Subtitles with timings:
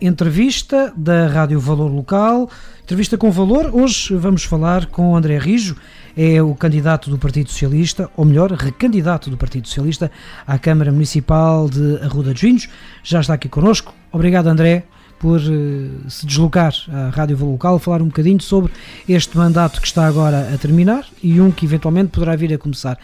[0.00, 2.48] Entrevista da Rádio Valor Local,
[2.82, 3.70] entrevista com valor.
[3.72, 5.76] Hoje vamos falar com André Rijo,
[6.16, 10.10] é o candidato do Partido Socialista, ou melhor, recandidato do Partido Socialista
[10.46, 12.68] à Câmara Municipal de Arruda dos Vinhos.
[13.02, 13.94] Já está aqui connosco.
[14.12, 14.84] Obrigado, André,
[15.18, 18.72] por uh, se deslocar à Rádio Valor Local, falar um bocadinho sobre
[19.08, 22.98] este mandato que está agora a terminar e um que eventualmente poderá vir a começar.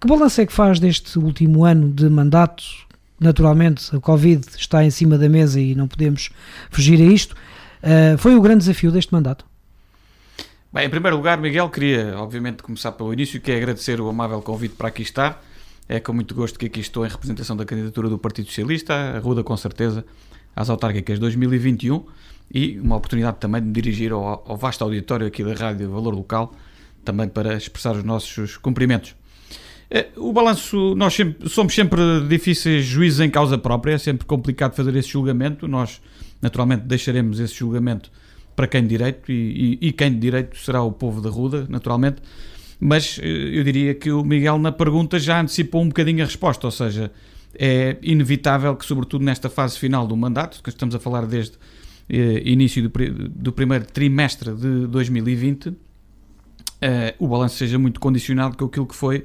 [0.00, 2.85] Que balanço é que faz deste último ano de mandato?
[3.18, 6.30] Naturalmente, a Covid está em cima da mesa e não podemos
[6.70, 7.34] fugir a isto.
[7.82, 9.44] Uh, foi o grande desafio deste mandato?
[10.72, 14.42] Bem, em primeiro lugar, Miguel, queria obviamente começar pelo início, que é agradecer o amável
[14.42, 15.42] convite para aqui estar.
[15.88, 19.18] É com muito gosto que aqui estou em representação da candidatura do Partido Socialista, a
[19.18, 20.04] Ruda com certeza,
[20.54, 22.04] às autárquicas 2021
[22.52, 26.14] e uma oportunidade também de me dirigir ao, ao vasto auditório aqui da Rádio Valor
[26.14, 26.54] Local,
[27.04, 29.14] também para expressar os nossos cumprimentos.
[29.90, 34.74] É, o balanço, nós sempre, somos sempre difíceis juízes em causa própria, é sempre complicado
[34.74, 35.68] fazer esse julgamento.
[35.68, 36.00] Nós,
[36.42, 38.10] naturalmente, deixaremos esse julgamento
[38.54, 41.66] para quem de direito e, e, e quem de direito será o povo da Ruda,
[41.68, 42.22] naturalmente.
[42.80, 46.66] Mas eh, eu diria que o Miguel, na pergunta, já antecipou um bocadinho a resposta,
[46.66, 47.12] ou seja,
[47.54, 51.56] é inevitável que, sobretudo nesta fase final do mandato, que estamos a falar desde
[52.08, 52.90] eh, início do,
[53.28, 55.72] do, primeiro trimestre de 2020,
[56.80, 59.24] eh, o balanço seja muito condicionado com aquilo que foi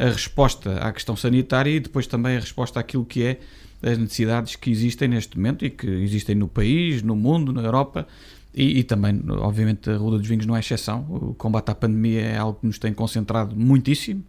[0.00, 3.38] a resposta à questão sanitária e depois também a resposta àquilo que é
[3.82, 8.06] as necessidades que existem neste momento e que existem no país, no mundo, na Europa
[8.54, 11.06] e, e, também, obviamente, a Ruda dos Vinhos não é exceção.
[11.08, 14.24] O combate à pandemia é algo que nos tem concentrado muitíssimo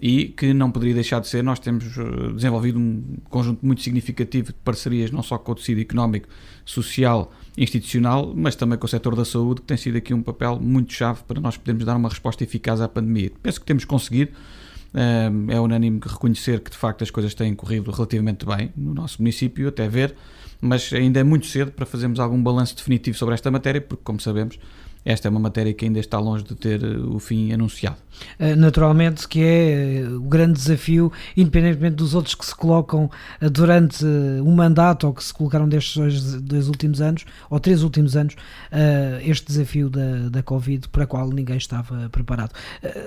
[0.00, 1.42] e que não poderia deixar de ser.
[1.42, 5.80] Nós temos eh, desenvolvido um conjunto muito significativo de parcerias, não só com o tecido
[5.80, 6.28] económico,
[6.64, 10.58] social, institucional, mas também com o setor da saúde, que tem sido aqui um papel
[10.58, 13.30] muito chave para nós podermos dar uma resposta eficaz à pandemia.
[13.42, 14.30] Penso que temos conseguido
[14.92, 19.68] é unânime reconhecer que de facto as coisas têm corrido relativamente bem no nosso município,
[19.68, 20.14] até ver,
[20.60, 24.20] mas ainda é muito cedo para fazermos algum balanço definitivo sobre esta matéria, porque, como
[24.20, 24.58] sabemos,
[25.04, 27.96] esta é uma matéria que ainda está longe de ter eh, o fim anunciado.
[28.38, 33.10] Eh, naturalmente que é eh, o grande desafio, independentemente dos outros que se colocam
[33.52, 38.36] durante um mandato ou que se colocaram destes dois, últimos anos, ou três últimos anos,
[39.22, 42.52] este desafio da, da Covid para o qual ninguém estava preparado.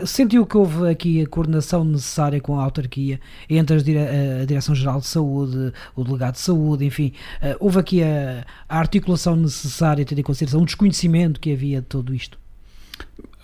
[0.05, 5.73] Sentiu que houve aqui a coordenação necessária com a autarquia entre a Direção-Geral de Saúde,
[5.95, 7.13] o Delegado de Saúde, enfim,
[7.59, 12.39] houve aqui a, a articulação necessária, tendo em consideração o desconhecimento que havia tudo isto?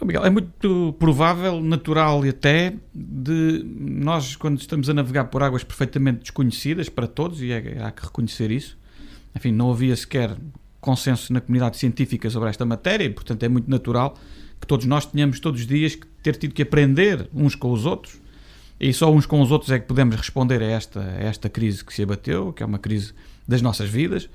[0.01, 5.63] Miguel, é muito provável, natural e até, de nós, quando estamos a navegar por águas
[5.63, 8.77] perfeitamente desconhecidas para todos, e é, há que reconhecer isso,
[9.35, 10.37] enfim, não havia sequer
[10.79, 14.17] consenso na comunidade científica sobre esta matéria, e portanto é muito natural
[14.59, 17.85] que todos nós tenhamos todos os dias que ter tido que aprender uns com os
[17.85, 18.21] outros,
[18.79, 21.83] e só uns com os outros é que podemos responder a esta, a esta crise
[21.83, 23.13] que se abateu, que é uma crise
[23.45, 24.29] das nossas vidas.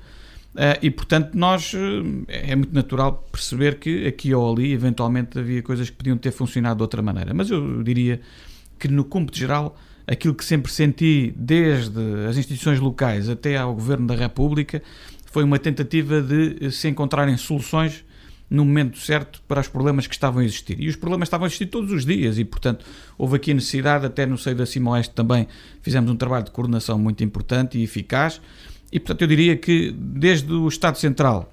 [0.55, 5.61] Uh, e portanto, nós eh, é muito natural perceber que aqui ou ali, eventualmente, havia
[5.61, 7.33] coisas que podiam ter funcionado de outra maneira.
[7.33, 8.21] Mas eu diria
[8.79, 9.77] que, no cômputo geral,
[10.07, 11.99] aquilo que sempre senti, desde
[12.29, 14.81] as instituições locais até ao Governo da República,
[15.25, 18.05] foi uma tentativa de se encontrarem soluções
[18.49, 20.79] no momento certo para os problemas que estavam a existir.
[20.79, 22.85] E os problemas estavam a existir todos os dias, e portanto
[23.17, 25.47] houve aqui a necessidade, até no seio da Cima Oeste também
[25.81, 28.39] fizemos um trabalho de coordenação muito importante e eficaz.
[28.95, 31.51] E, portanto, eu diria que desde o Estado Central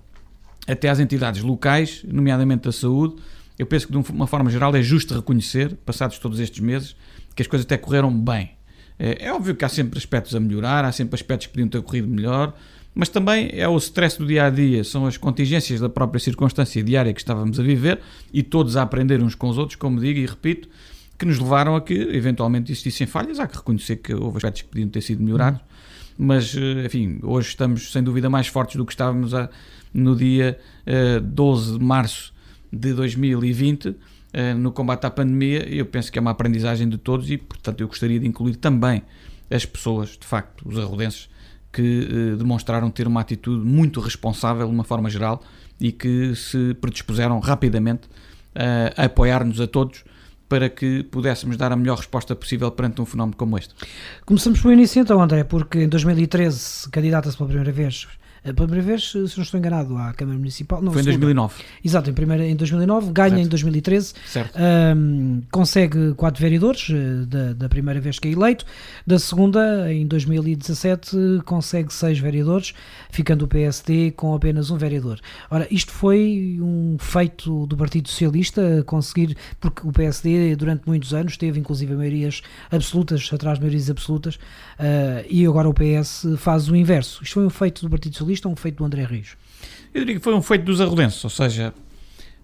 [0.64, 3.16] até às entidades locais, nomeadamente da saúde,
[3.58, 6.94] eu penso que de uma forma geral é justo reconhecer, passados todos estes meses,
[7.34, 8.52] que as coisas até correram bem.
[8.96, 11.82] É, é óbvio que há sempre aspectos a melhorar, há sempre aspectos que podiam ter
[11.82, 12.54] corrido melhor,
[12.94, 16.80] mas também é o stress do dia a dia, são as contingências da própria circunstância
[16.80, 17.98] diária que estávamos a viver
[18.32, 20.68] e todos a aprender uns com os outros, como digo e repito,
[21.18, 23.40] que nos levaram a que eventualmente existissem falhas.
[23.40, 25.60] Há que reconhecer que houve aspectos que podiam ter sido melhorados
[26.22, 29.50] mas eh, enfim, hoje estamos sem dúvida mais fortes do que estávamos a,
[29.92, 30.56] no dia
[30.86, 32.32] uh, eh, 12 de março
[32.72, 33.96] de 2020 uh,
[34.32, 35.68] eh, no combate à pandemia.
[35.68, 39.02] Eu penso que é uma aprendizagem de todos e, portanto, eu gostaria de incluir também
[39.50, 41.28] as pessoas, de facto, os arrodenses,
[41.72, 45.42] que uh, demonstraram ter uma atitude muito responsável, de uma forma geral,
[45.80, 48.02] e que se predispuseram rapidamente
[48.96, 50.04] a apoiar-nos a todos
[50.52, 53.72] para que pudéssemos dar a melhor resposta possível perante um fenómeno como este.
[54.26, 58.06] Começamos pelo início então, André, porque em 2013 candidata-se pela primeira vez
[58.42, 60.82] pela primeira vez, se não estou enganado, à Câmara Municipal.
[60.82, 61.62] Não, Foi em 2009.
[61.84, 63.46] Exato, em, primeira, em 2009, ganha certo.
[63.46, 64.58] em 2013, certo.
[64.96, 68.64] Um, consegue quatro vereadores eh, da, da primeira vez que é eleito,
[69.06, 72.74] da segunda, em 2017, consegue seis vereadores,
[73.10, 75.20] ficando o PSD com apenas um vereador.
[75.48, 81.36] Ora, isto foi um feito do Partido Socialista conseguir, porque o PSD durante muitos anos
[81.36, 82.42] teve inclusive maiorias
[82.72, 87.22] absolutas, atrás de maiorias absolutas, uh, e agora o PS faz o inverso.
[87.22, 89.36] Isto foi um feito do Partido Socialista Socialista ou um feito do André Rios?
[89.92, 91.74] Eu diria que foi um feito dos arrodenses, ou seja,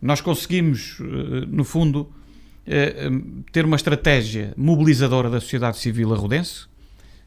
[0.00, 2.10] nós conseguimos, eh, no fundo,
[2.66, 3.10] eh,
[3.52, 6.66] ter uma estratégia mobilizadora da sociedade civil arrodense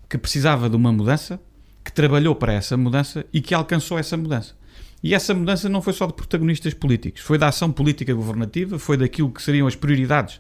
[0.09, 1.39] que precisava de uma mudança,
[1.83, 4.55] que trabalhou para essa mudança e que alcançou essa mudança.
[5.03, 8.97] E essa mudança não foi só de protagonistas políticos, foi da ação política governativa, foi
[8.97, 10.39] daquilo que seriam as prioridades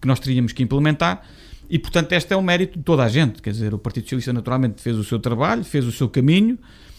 [0.00, 1.22] que nós teríamos que implementar.
[1.68, 3.40] E, portanto, este é o mérito de toda a gente.
[3.40, 6.89] Quer dizer, o Partido Socialista naturalmente fez o seu trabalho, fez o seu caminho, eh,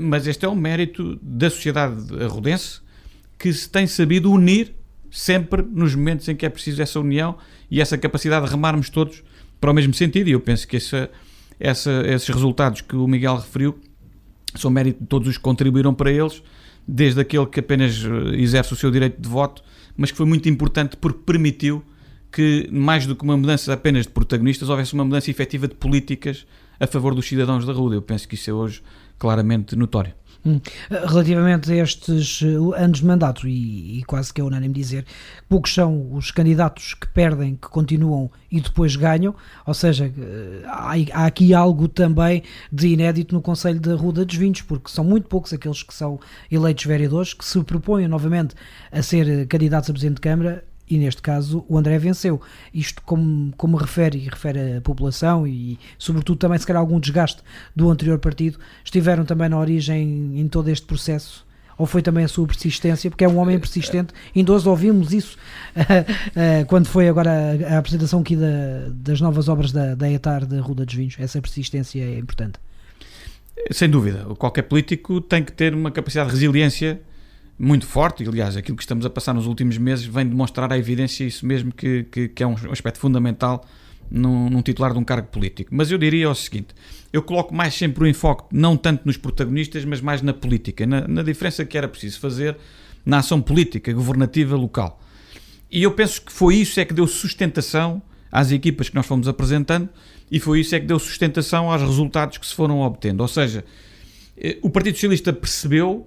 [0.00, 2.80] mas este é o mérito da sociedade arrodense
[3.38, 4.74] que se tem sabido unir
[5.10, 7.36] sempre nos momentos em que é preciso essa união
[7.70, 9.22] e essa capacidade de remarmos todos
[9.60, 10.28] para o mesmo sentido.
[10.28, 11.10] E eu penso que essa,
[11.58, 13.78] essa, esses resultados que o Miguel referiu
[14.54, 16.42] são mérito de todos os que contribuíram para eles,
[16.86, 19.62] desde aquele que apenas eh, exerce o seu direito de voto,
[19.96, 21.82] mas que foi muito importante porque permitiu
[22.32, 26.46] que, mais do que uma mudança apenas de protagonistas, houvesse uma mudança efetiva de políticas
[26.80, 27.94] a favor dos cidadãos da rua.
[27.94, 28.82] Eu penso que isso é hoje
[29.18, 30.12] claramente notório.
[30.46, 30.60] Hum.
[30.88, 35.04] Relativamente a estes uh, anos de mandato, e, e, quase que é unânime dizer,
[35.48, 39.34] poucos são os candidatos que perdem, que continuam e depois ganham,
[39.66, 44.36] ou seja, uh, há, há aqui algo também de inédito no Conselho da Rua dos
[44.36, 48.54] Vinhos, porque são muito poucos aqueles que são eleitos vereadores que se propõem novamente
[48.92, 52.40] a ser candidatos a Presidente de Câmara e neste caso o André venceu.
[52.72, 57.42] Isto como, como refere e refere a população e sobretudo também se calhar algum desgaste
[57.74, 61.46] do anterior partido, estiveram também na origem em todo este processo?
[61.76, 63.08] Ou foi também a sua persistência?
[63.08, 64.12] Porque é um homem persistente.
[64.34, 65.38] Ainda hoje ouvimos isso
[66.66, 70.60] quando foi agora a, a apresentação aqui da, das novas obras da, da ETAR da
[70.60, 71.14] Ruda dos Vinhos.
[71.20, 72.58] Essa persistência é importante.
[73.70, 74.24] Sem dúvida.
[74.36, 77.00] Qualquer político tem que ter uma capacidade de resiliência
[77.58, 80.78] muito forte, e aliás, aquilo que estamos a passar nos últimos meses vem demonstrar a
[80.78, 83.64] evidência isso mesmo que, que, que é um aspecto fundamental
[84.10, 85.70] num, num, titular de um cargo político.
[85.72, 86.68] Mas eu diria o seguinte:
[87.12, 91.06] eu coloco mais sempre o enfoque não tanto nos protagonistas, mas mais na política, na,
[91.08, 92.56] na diferença que era preciso fazer
[93.04, 95.00] na ação política, governativa local.
[95.70, 98.00] E eu penso que foi isso é que deu sustentação
[98.30, 99.88] às equipas que nós fomos apresentando
[100.30, 103.22] e foi isso é que deu sustentação aos resultados que se foram obtendo.
[103.22, 103.64] Ou seja,
[104.36, 106.06] eh, o Partido Socialista percebeu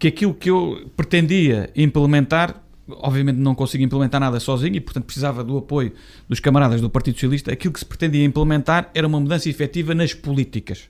[0.00, 2.58] que aquilo que eu pretendia implementar,
[2.88, 5.92] obviamente não consigo implementar nada sozinho e, portanto, precisava do apoio
[6.26, 10.14] dos camaradas do Partido Socialista, aquilo que se pretendia implementar era uma mudança efetiva nas
[10.14, 10.88] políticas.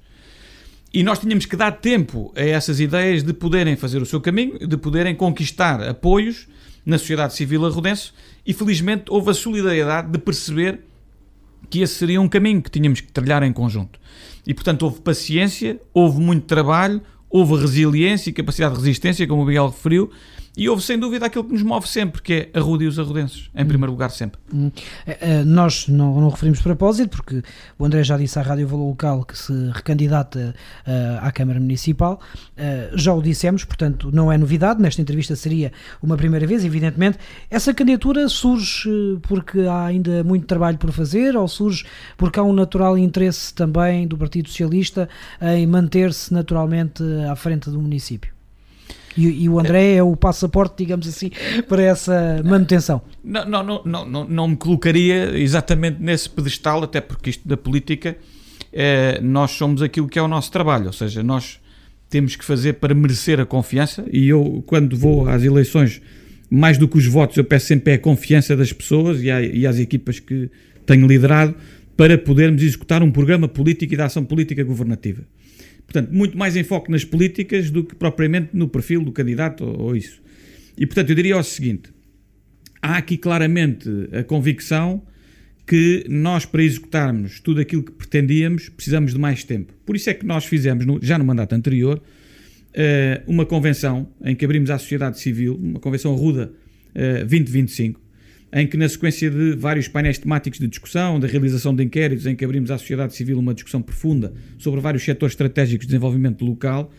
[0.94, 4.64] E nós tínhamos que dar tempo a essas ideias de poderem fazer o seu caminho,
[4.64, 6.46] de poderem conquistar apoios
[6.86, 8.12] na sociedade civil arrodense
[8.46, 10.80] e, felizmente, houve a solidariedade de perceber
[11.68, 13.98] que esse seria um caminho que tínhamos que trilhar em conjunto.
[14.46, 19.46] E, portanto, houve paciência, houve muito trabalho, houve resiliência e capacidade de resistência, como o
[19.46, 20.10] Miguel referiu,
[20.56, 22.98] e houve sem dúvida aquilo que nos move sempre, que é a Ruda e os
[22.98, 24.40] arrudenses, em primeiro lugar sempre.
[24.52, 24.66] Hum.
[25.06, 27.42] Uh, nós não, não referimos propósito, porque
[27.78, 30.54] o André já disse à Rádio Valor Local que se recandidata
[30.86, 35.72] uh, à Câmara Municipal, uh, já o dissemos, portanto não é novidade, nesta entrevista seria
[36.02, 37.18] uma primeira vez, evidentemente.
[37.48, 38.90] Essa candidatura surge
[39.22, 41.84] porque há ainda muito trabalho por fazer, ou surge
[42.16, 45.08] porque há um natural interesse também do Partido Socialista
[45.40, 48.39] em manter-se naturalmente à frente do município?
[49.16, 51.30] E, e, o André é o passaporte, digamos assim,
[51.68, 53.02] para essa manutenção.
[53.24, 57.56] Não, não, não, não, não, não me colocaria exatamente nesse pedestal, até porque isto da
[57.56, 58.16] política,
[58.72, 61.58] é, nós somos aquilo que é o nosso trabalho, ou seja, nós
[62.08, 64.04] temos que fazer para merecer a confiança.
[64.12, 66.02] E eu, quando vou às eleições,
[66.50, 69.66] mais do que os votos, eu peço sempre a confiança das pessoas e, à, e
[69.66, 70.50] às equipas que
[70.84, 71.54] tenho liderado
[71.96, 75.22] para podermos executar um programa político e de ação política governativa.
[75.92, 79.96] Portanto, muito mais enfoque nas políticas do que propriamente no perfil do candidato ou, ou
[79.96, 80.22] isso.
[80.78, 81.90] E, portanto, eu diria o seguinte:
[82.80, 85.02] há aqui claramente a convicção
[85.66, 89.72] que nós, para executarmos tudo aquilo que pretendíamos, precisamos de mais tempo.
[89.84, 92.00] Por isso é que nós fizemos, já no mandato anterior,
[92.72, 96.52] eh, uma convenção em que abrimos à sociedade civil, uma convenção ruda
[96.94, 98.00] 2025,
[98.52, 102.34] em que, na sequência de vários painéis temáticos de discussão, da realização de inquéritos, em
[102.34, 106.92] que abrimos à sociedade civil uma discussão profunda sobre vários setores estratégicos de desenvolvimento local,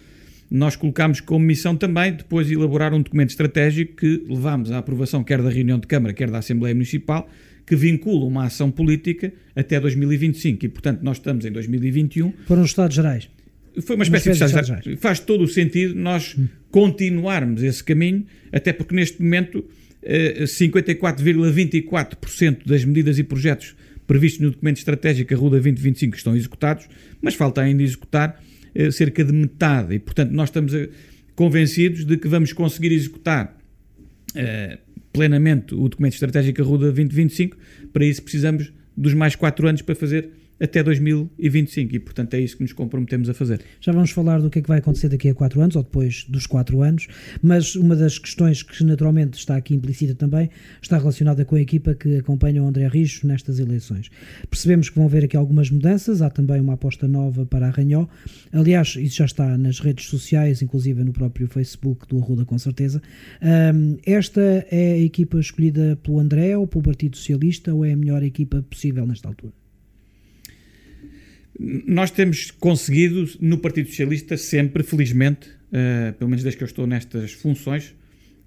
[0.50, 5.42] nós colocámos como missão também depois elaborar um documento estratégico que levámos à aprovação quer
[5.42, 7.30] da reunião de Câmara, quer da Assembleia Municipal,
[7.66, 10.66] que vincula uma ação política até 2025.
[10.66, 12.34] E, portanto, nós estamos em 2021.
[12.46, 13.30] Foram os Estados Gerais.
[13.82, 15.00] Foi uma espécie, uma espécie de Estados Gerais.
[15.00, 16.36] Faz todo o sentido nós
[16.70, 19.64] continuarmos esse caminho, até porque neste momento
[20.04, 23.76] 54,24% eh, das medidas e projetos
[24.08, 26.90] previstos no documento estratégico Arruda 2025 estão executados,
[27.22, 28.42] mas falta ainda executar
[28.74, 29.94] eh, cerca de metade.
[29.96, 30.90] E, portanto, nós estamos eh,
[31.36, 33.60] convencidos de que vamos conseguir executar
[35.12, 37.58] plenamente o documento estratégico Arruda 2025.
[37.92, 40.30] Para isso, precisamos dos mais quatro anos para fazer
[40.62, 43.62] até 2025 e, portanto, é isso que nos comprometemos a fazer.
[43.80, 46.26] Já vamos falar do que é que vai acontecer daqui a quatro anos ou depois
[46.30, 47.08] dos quatro anos,
[47.42, 50.50] mas uma das questões que naturalmente está aqui implícita também
[50.82, 54.10] está relacionada com a equipa que acompanha o André Rijo nestas eleições.
[54.50, 58.06] Percebemos que vão haver aqui algumas mudanças, há também uma aposta nova para a Ranhó.
[58.52, 63.02] Aliás, isso já está nas redes sociais, inclusive no próprio Facebook do Arruda, com certeza.
[63.42, 67.98] Um, esta é a equipa escolhida pelo André ou pelo Partido Socialista ou é a
[67.98, 69.61] melhor equipa possível nesta altura?
[71.86, 76.88] Nós temos conseguido no Partido Socialista sempre, felizmente, uh, pelo menos desde que eu estou
[76.88, 77.90] nestas funções,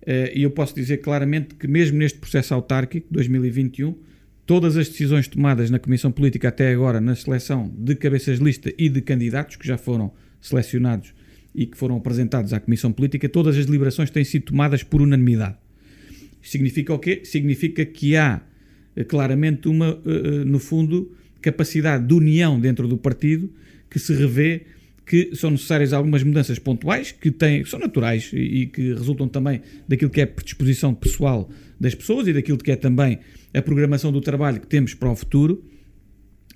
[0.03, 3.97] uh, e eu posso dizer claramente que mesmo neste processo autárquico, 2021,
[4.45, 8.75] todas as decisões tomadas na Comissão Política até agora na seleção de cabeças de lista
[8.77, 11.15] e de candidatos que já foram selecionados
[11.55, 15.57] e que foram apresentados à Comissão Política, todas as deliberações têm sido tomadas por unanimidade.
[16.43, 17.21] Significa o quê?
[17.23, 18.43] Significa que há
[18.97, 20.03] uh, claramente uma,
[20.45, 23.53] no fundo, capacidade de união dentro do partido
[23.91, 24.63] que se revê
[25.07, 29.29] que são necessárias algumas mudanças pontuais que, têm, que são naturais e, e que resultam
[29.29, 33.19] também daquilo que é a predisposição pessoal das pessoas e daquilo que é também
[33.53, 35.63] a programação do trabalho que temos para o futuro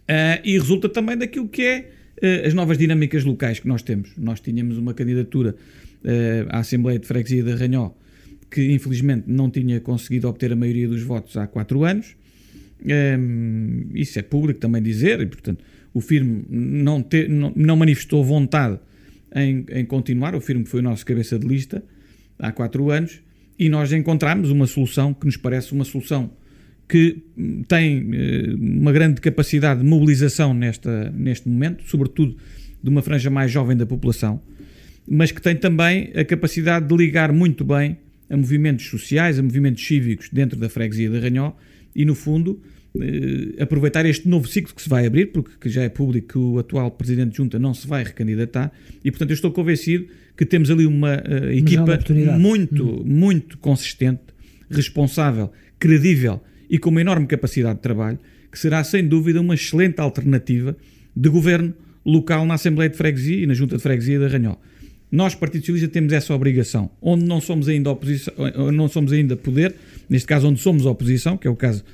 [0.09, 1.91] uh, e resulta também daquilo que é
[2.23, 4.13] uh, as novas dinâmicas locais que nós temos.
[4.17, 5.55] Nós tínhamos uma candidatura
[6.03, 7.93] uh, à Assembleia de Freguesia de Ranhó
[8.51, 12.17] que infelizmente não tinha conseguido obter a maioria dos votos há quatro anos
[12.85, 18.23] um, isso é público também dizer, e portanto o firme não, te, não, não manifestou
[18.25, 18.79] vontade
[19.35, 20.35] em, em, continuar.
[20.35, 21.83] O firme foi o nosso cabeça de lista
[22.39, 23.21] há quatro anos
[23.59, 26.31] e nós encontramos uma solução que nos parece uma solução
[26.89, 27.23] que
[27.67, 32.37] tem uh, uma grande capacidade de mobilização nesta, neste momento, sobretudo
[32.83, 34.41] de uma franja mais jovem da população,
[35.07, 37.99] mas que tem também a capacidade de ligar muito bem
[38.31, 41.55] a movimentos sociais, a movimentos cívicos dentro da freguesia de Ranhó
[41.99, 42.63] e, no fundo,
[43.01, 46.59] eh, aproveitar este novo ciclo que se vai abrir, porque já é público que o
[46.61, 48.71] atual Presidente de Junta não se vai recandidatar,
[49.05, 51.99] e, portanto, eu estou convencido que temos ali uma uh, equipa
[52.39, 53.03] muito, hum.
[53.05, 54.23] muito consistente,
[54.71, 56.41] responsável, credível
[56.71, 58.21] e com uma enorme capacidade de trabalho,
[58.53, 60.77] que será, sem dúvida, uma excelente alternativa
[61.17, 61.75] de governo
[62.07, 64.61] local na Assembleia de Freguesia e na Junta de Freguesia da Ranhol.
[65.11, 66.91] Nós, Partido Socialista, temos essa obrigação.
[67.01, 68.35] Onde não somos ainda oposição,
[68.73, 69.75] não somos ainda poder,
[70.09, 71.85] neste caso onde somos oposição, que é o caso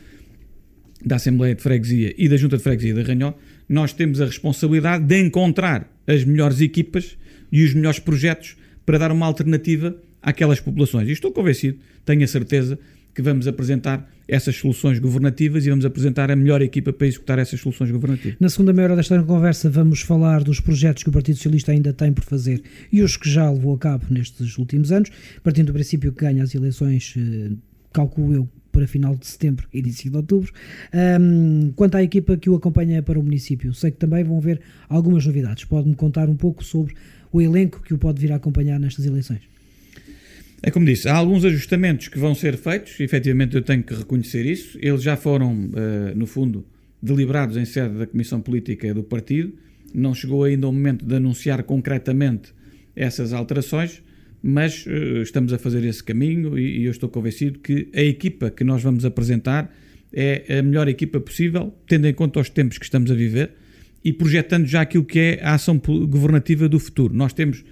[1.05, 3.35] da Assembleia de Freguesia e da Junta de Freguesia de Ranhó,
[3.69, 7.17] nós temos a responsabilidade de encontrar as melhores equipas
[7.53, 11.09] e os melhores projetos para dar uma alternativa àquelas populações.
[11.09, 12.79] E estou convencido, tenho a certeza,
[13.15, 17.61] que vamos apresentar essas soluções governativas e vamos apresentar a melhor equipa para executar essas
[17.61, 18.37] soluções governativas.
[18.41, 21.93] Na segunda meia hora desta conversa vamos falar dos projetos que o Partido Socialista ainda
[21.93, 25.11] tem por fazer e os que já levou a cabo nestes últimos anos,
[25.43, 27.53] partindo do princípio que ganha as eleições, eh,
[27.93, 30.53] calculo eu, para final de setembro, início de outubro.
[30.93, 34.61] Um, quanto à equipa que o acompanha para o município, sei que também vão haver
[34.89, 35.65] algumas novidades.
[35.65, 36.95] Pode-me contar um pouco sobre
[37.31, 39.54] o elenco que o pode vir a acompanhar nestas eleições?
[40.67, 44.47] É como disse, há alguns ajustamentos que vão ser feitos, efetivamente eu tenho que reconhecer
[44.47, 44.79] isso.
[44.81, 46.65] Eles já foram, uh, no fundo,
[47.03, 49.53] deliberados em sede da Comissão Política do Partido.
[49.93, 52.55] Não chegou ainda o momento de anunciar concretamente
[52.97, 54.03] essas alterações,
[54.43, 58.65] mas uh, estamos a fazer esse caminho e eu estou convencido que a equipa que
[58.65, 59.71] nós vamos apresentar
[60.15, 63.51] é a melhor equipa possível, tendo em conta os tempos que estamos a viver
[64.03, 67.13] e projetando já aquilo que é a ação governativa do futuro.
[67.13, 67.63] Nós temos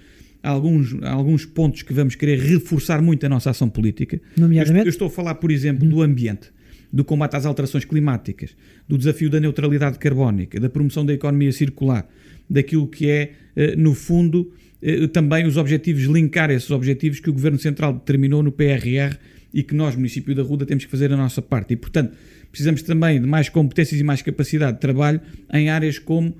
[0.43, 4.21] alguns, alguns pontos que vamos querer reforçar muito a nossa ação política.
[4.37, 4.85] Nomeadamente?
[4.85, 6.51] Eu, estou a falar, por exemplo, do ambiente,
[6.91, 8.55] do combate às alterações climáticas,
[8.87, 12.07] do desafio da neutralidade carbónica, da promoção da economia circular,
[12.49, 17.33] daquilo que é, eh, no fundo, eh, também os objetivos, linkar esses objetivos que o
[17.33, 19.17] Governo Central determinou no PRR
[19.53, 21.73] e que nós, município da Ruda, temos que fazer a nossa parte.
[21.73, 22.15] E, portanto,
[22.51, 25.21] precisamos também de mais competências e mais capacidade de trabalho
[25.53, 26.35] em áreas como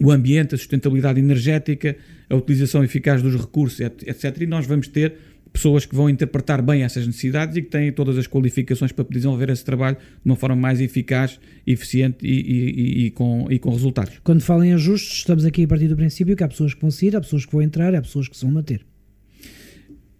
[0.00, 1.96] o ambiente, a sustentabilidade energética,
[2.28, 4.40] a utilização eficaz dos recursos, etc.
[4.40, 5.14] E nós vamos ter
[5.52, 9.50] pessoas que vão interpretar bem essas necessidades e que têm todas as qualificações para desenvolver
[9.50, 14.20] esse trabalho de uma forma mais eficaz, eficiente e, e, e, com, e com resultados.
[14.22, 16.90] Quando falam em ajustes, estamos aqui a partir do princípio que há pessoas que vão
[16.90, 18.84] sair, há pessoas que vão entrar, há pessoas que se vão manter.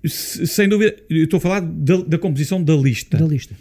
[0.05, 3.19] Sem dúvida, eu estou a falar da, da composição da lista.
[3.19, 3.55] Da lista.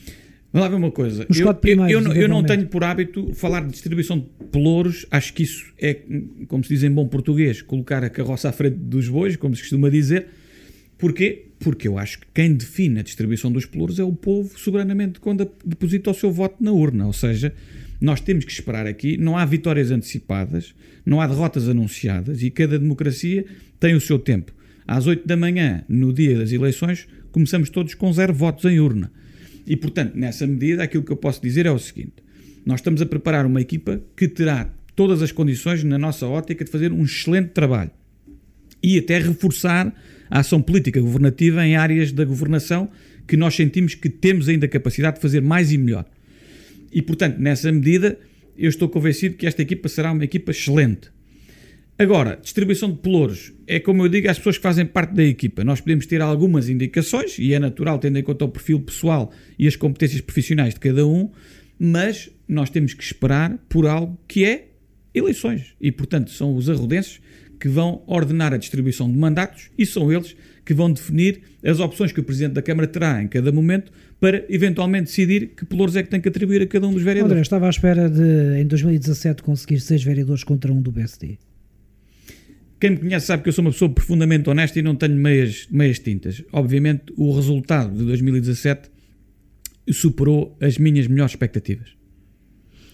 [0.51, 1.25] Vamos lá ver uma coisa.
[1.29, 5.05] Os eu, eu, eu, eu não tenho por hábito falar de distribuição de pelouros.
[5.11, 5.99] Acho que isso é,
[6.47, 9.61] como se diz em bom português, colocar a carroça à frente dos bois, como se
[9.61, 10.27] costuma dizer.
[10.97, 11.47] Porquê?
[11.59, 15.49] Porque eu acho que quem define a distribuição dos pelouros é o povo, soberanamente, quando
[15.65, 17.05] deposita o seu voto na urna.
[17.05, 17.53] Ou seja,
[17.99, 19.17] nós temos que esperar aqui.
[19.17, 20.73] Não há vitórias antecipadas,
[21.05, 23.45] não há derrotas anunciadas e cada democracia
[23.79, 24.51] tem o seu tempo.
[24.87, 29.11] Às 8 da manhã, no dia das eleições, começamos todos com zero votos em urna.
[29.67, 32.13] E, portanto, nessa medida, aquilo que eu posso dizer é o seguinte:
[32.65, 36.71] Nós estamos a preparar uma equipa que terá todas as condições, na nossa ótica, de
[36.71, 37.91] fazer um excelente trabalho
[38.81, 39.93] e até reforçar
[40.29, 42.89] a ação política governativa em áreas da governação
[43.27, 46.05] que nós sentimos que temos ainda capacidade de fazer mais e melhor.
[46.91, 48.17] E, portanto, nessa medida,
[48.57, 51.09] eu estou convencido que esta equipa será uma equipa excelente.
[51.99, 55.63] Agora, distribuição de pelouros é como eu digo às pessoas que fazem parte da equipa.
[55.63, 59.67] Nós podemos ter algumas indicações, e é natural, tendo em conta o perfil pessoal e
[59.67, 61.31] as competências profissionais de cada um,
[61.79, 64.67] mas nós temos que esperar por algo que é
[65.11, 65.73] eleições.
[65.81, 67.19] E, portanto, são os arrodenses
[67.59, 72.11] que vão ordenar a distribuição de mandatos e são eles que vão definir as opções
[72.11, 76.03] que o Presidente da Câmara terá em cada momento para eventualmente decidir que pelouros é
[76.03, 77.31] que tem que atribuir a cada um dos vereadores.
[77.31, 81.39] André, estava à espera de, em 2017, conseguir seis vereadores contra um do PSD.
[82.79, 85.67] Quem me conhece sabe que eu sou uma pessoa profundamente honesta e não tenho meias,
[85.71, 86.43] meias tintas.
[86.51, 88.91] Obviamente, o resultado de 2017
[89.91, 91.95] superou as minhas melhores expectativas.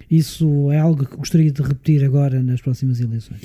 [0.10, 3.42] Isso é algo que gostaria de repetir agora nas próximas eleições?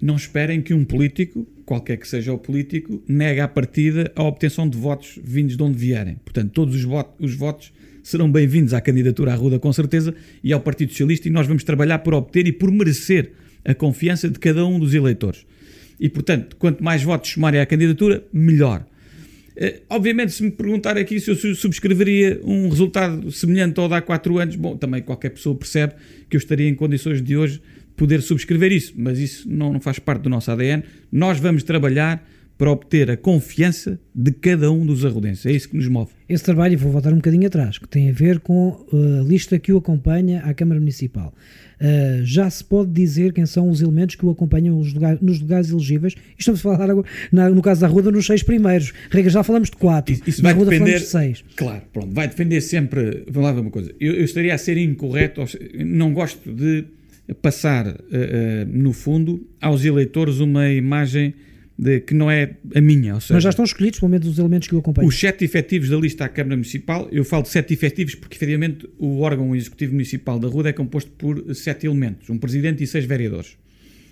[0.00, 4.68] Não esperem que um político, qualquer que seja o político, negue à partida a obtenção
[4.68, 6.16] de votos vindos de onde vierem.
[6.16, 10.52] Portanto, todos os votos, os votos serão bem-vindos à candidatura à Ruda, com certeza, e
[10.52, 13.32] ao Partido Socialista, e nós vamos trabalhar por obter e por merecer
[13.64, 15.46] a confiança de cada um dos eleitores.
[15.98, 18.84] E, portanto, quanto mais votos somarem à candidatura, melhor.
[19.56, 24.02] Uh, obviamente, se me perguntar aqui se eu subscreveria um resultado semelhante ao de há
[24.02, 25.94] 4 anos, bom, também qualquer pessoa percebe
[26.28, 27.62] que eu estaria em condições de hoje
[27.96, 30.82] poder subscrever isso, mas isso não, não faz parte do nosso ADN.
[31.10, 32.22] Nós vamos trabalhar
[32.58, 35.46] para obter a confiança de cada um dos arrodenses.
[35.46, 36.10] É isso que nos move.
[36.28, 39.58] Esse trabalho, vou voltar um bocadinho atrás, que tem a ver com eh, a lista
[39.58, 41.34] que o acompanha à Câmara Municipal.
[41.78, 45.40] Uh, já se pode dizer quem são os elementos que o acompanham nos lugares, nos
[45.40, 46.14] lugares elegíveis.
[46.38, 48.92] Estamos a falar agora, na, no caso da Ruda, nos seis primeiros.
[49.10, 50.14] Rega, já falamos de quatro.
[50.14, 51.44] Isso, isso vai Ruda depender, de seis.
[51.54, 53.24] Claro, pronto, vai depender sempre.
[53.28, 53.94] Vamos lá ver uma coisa.
[54.00, 55.44] Eu, eu estaria a ser incorreto,
[55.84, 56.84] não gosto de
[57.42, 57.96] passar, uh, uh,
[58.66, 61.34] no fundo, aos eleitores uma imagem
[61.78, 63.20] de, que não é a minha.
[63.20, 65.08] Seja, Mas já estão escolhidos, pelo menos, os elementos que o acompanham.
[65.08, 68.88] Os sete efetivos da lista à Câmara Municipal, eu falo de sete efetivos porque, efetivamente,
[68.98, 73.04] o órgão executivo municipal da Ruda é composto por sete elementos, um presidente e seis
[73.04, 73.56] vereadores.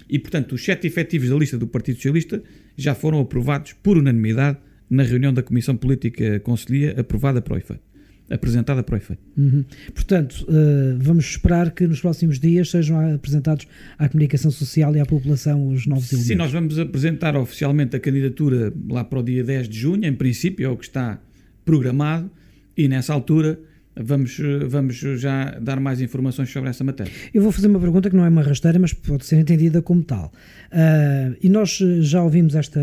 [0.08, 2.42] E, portanto, os sete efetivos da lista do Partido Socialista
[2.76, 4.58] já foram aprovados por unanimidade
[4.90, 7.93] na reunião da Comissão Política Conselhia, aprovada para o efeito
[8.30, 9.22] apresentada para o efeito.
[9.36, 9.64] Uhum.
[9.92, 13.66] Portanto, uh, vamos esperar que nos próximos dias sejam apresentados
[13.98, 16.28] à comunicação social e à população os novos elementos.
[16.28, 20.14] Sim, nós vamos apresentar oficialmente a candidatura lá para o dia 10 de junho, em
[20.14, 21.20] princípio é o que está
[21.64, 22.30] programado,
[22.76, 23.58] e nessa altura
[23.96, 27.12] vamos, vamos já dar mais informações sobre essa matéria.
[27.32, 30.02] Eu vou fazer uma pergunta que não é uma rasteira, mas pode ser entendida como
[30.02, 30.32] tal.
[30.72, 32.80] Uh, e nós já ouvimos esta,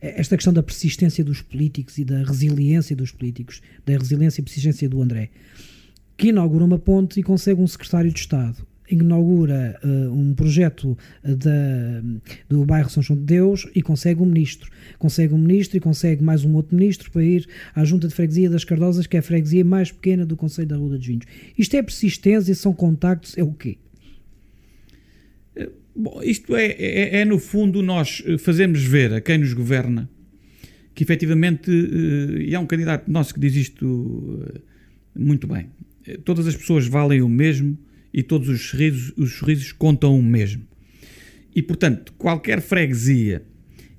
[0.00, 4.88] esta questão da persistência dos políticos e da resiliência dos políticos, da resiliência e persistência
[4.88, 5.30] do André,
[6.16, 12.02] que inaugura uma ponte e consegue um secretário de Estado inaugura uh, um projeto da,
[12.48, 14.70] do bairro São João de Deus e consegue um ministro.
[14.98, 18.50] Consegue um ministro e consegue mais um outro ministro para ir à Junta de Freguesia
[18.50, 21.26] das Cardosas, que é a freguesia mais pequena do Conselho da Rua dos Vinhos.
[21.56, 23.76] Isto é persistência, são contactos, é o quê?
[25.56, 29.52] Eh, bom, isto é, é, é, no fundo nós eh, fazemos ver a quem nos
[29.52, 30.08] governa
[30.94, 34.44] que efetivamente, e há um candidato nosso que diz isto
[35.14, 35.68] muito bem,
[36.24, 37.78] todas as pessoas valem o mesmo
[38.12, 40.62] e todos os sorrisos, os sorrisos contam o mesmo.
[41.54, 43.42] E, portanto, qualquer freguesia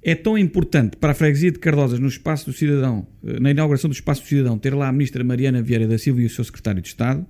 [0.02, 3.90] é tão importante para a freguesia de Cardosas no Espaço do Cidadão, eh, na inauguração
[3.90, 6.44] do Espaço do Cidadão, ter lá a ministra Mariana Vieira da Silva e o seu
[6.44, 7.26] secretário de Estado,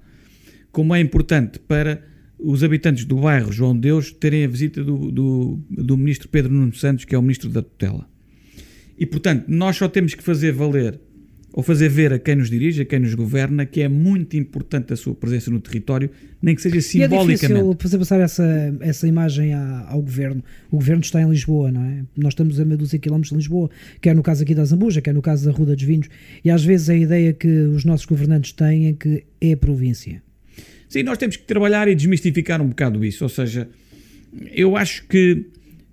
[0.71, 2.03] como é importante para
[2.37, 6.53] os habitantes do bairro João de Deus terem a visita do, do, do ministro Pedro
[6.53, 8.07] Nuno Santos, que é o ministro da tutela.
[8.97, 10.99] E, portanto, nós só temos que fazer valer
[11.51, 14.93] ou fazer ver a quem nos dirige, a quem nos governa, que é muito importante
[14.93, 16.09] a sua presença no território,
[16.41, 17.41] nem que seja simbolicamente.
[17.41, 20.43] E é difícil fazer passar essa, essa imagem ao governo.
[20.69, 22.03] O governo está em Lisboa, não é?
[22.15, 25.01] Nós estamos a meia dúzia de quilómetros de Lisboa, quer no caso aqui da Zambuja,
[25.01, 26.07] quer no caso da Ruda dos Vinhos,
[26.43, 30.21] e às vezes a ideia que os nossos governantes têm é que é a província.
[30.87, 33.67] Sim, nós temos que trabalhar e desmistificar um bocado isso, ou seja,
[34.51, 35.45] eu acho que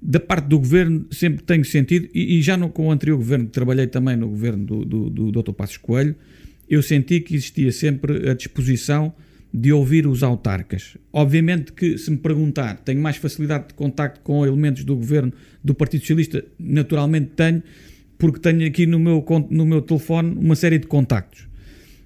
[0.08, 3.46] da parte do governo sempre tenho sentido, e, e já no, com o anterior governo,
[3.46, 5.52] trabalhei também no governo do, do, do Dr.
[5.52, 6.14] Passos Coelho,
[6.70, 9.12] eu senti que existia sempre a disposição
[9.52, 10.96] de ouvir os autarcas.
[11.12, 15.74] Obviamente que, se me perguntar, tenho mais facilidade de contacto com elementos do governo do
[15.74, 16.44] Partido Socialista?
[16.58, 17.62] Naturalmente tenho,
[18.16, 21.48] porque tenho aqui no meu, no meu telefone uma série de contactos.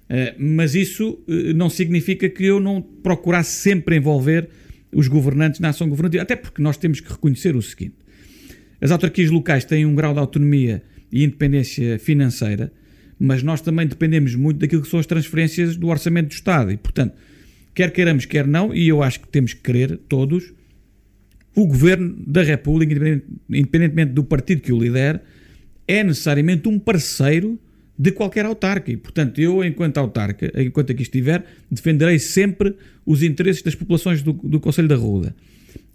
[0.09, 4.49] Uh, mas isso uh, não significa que eu não procurasse sempre envolver
[4.93, 6.23] os governantes na ação governativa.
[6.23, 7.95] Até porque nós temos que reconhecer o seguinte:
[8.79, 12.71] as autarquias locais têm um grau de autonomia e independência financeira,
[13.19, 16.71] mas nós também dependemos muito daquilo que são as transferências do orçamento do Estado.
[16.71, 17.13] E, portanto,
[17.73, 20.53] quer queiramos, quer não, e eu acho que temos que querer todos,
[21.55, 25.21] o governo da República, independentemente do partido que o lidera,
[25.87, 27.59] é necessariamente um parceiro
[28.01, 28.91] de qualquer autarca.
[28.91, 34.33] E, portanto, eu, enquanto autarca, enquanto aqui estiver, defenderei sempre os interesses das populações do,
[34.33, 35.35] do Conselho da Ruda.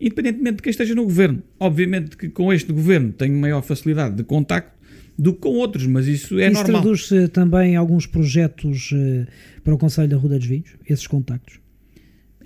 [0.00, 1.42] Independentemente de quem esteja no governo.
[1.58, 4.70] Obviamente que com este governo tenho maior facilidade de contacto
[5.18, 6.92] do que com outros, mas isso é isso normal.
[6.94, 9.26] Isso traduz também alguns projetos uh,
[9.64, 11.58] para o Conselho da Ruda dos Vinhos, esses contactos?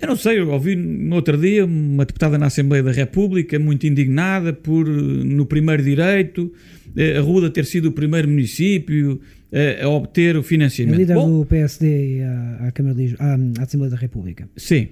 [0.00, 3.86] Eu não sei, eu ouvi no outro dia uma deputada na Assembleia da República muito
[3.86, 6.50] indignada por, no primeiro direito,
[6.96, 9.20] eh, a Ruda ter sido o primeiro município
[9.52, 10.94] a, a obter o financiamento.
[10.94, 14.48] É líder Bom, do PSD à, à, Câmara de, à, à Assembleia da República.
[14.56, 14.88] Sim.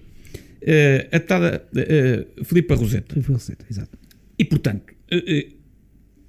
[0.63, 3.15] Uh, a deputada uh, Filipe Roseta.
[3.15, 3.97] Filipe Roseta, exato.
[4.39, 5.59] E, portanto, uh,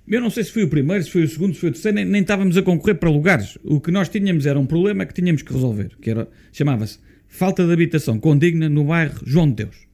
[0.08, 1.96] eu não sei se foi o primeiro, se foi o segundo, se foi o terceiro,
[1.96, 3.58] nem, nem estávamos a concorrer para lugares.
[3.64, 7.66] O que nós tínhamos era um problema que tínhamos que resolver, que era chamava-se falta
[7.66, 9.88] de habitação condigna no bairro João de Deus.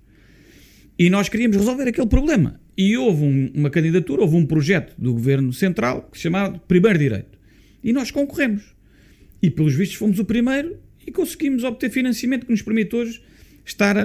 [0.98, 2.60] E nós queríamos resolver aquele problema.
[2.78, 6.98] E houve um, uma candidatura, houve um projeto do Governo Central que se chamava Primeiro
[6.98, 7.35] Direito.
[7.86, 8.64] E nós concorremos.
[9.40, 13.22] E pelos vistos fomos o primeiro e conseguimos obter financiamento que nos permite hoje
[13.64, 14.02] estar a,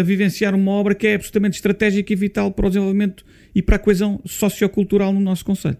[0.00, 3.76] a, vivenciar uma obra que é absolutamente estratégica e vital para o desenvolvimento e para
[3.76, 5.78] a coesão sociocultural no nosso Conselho.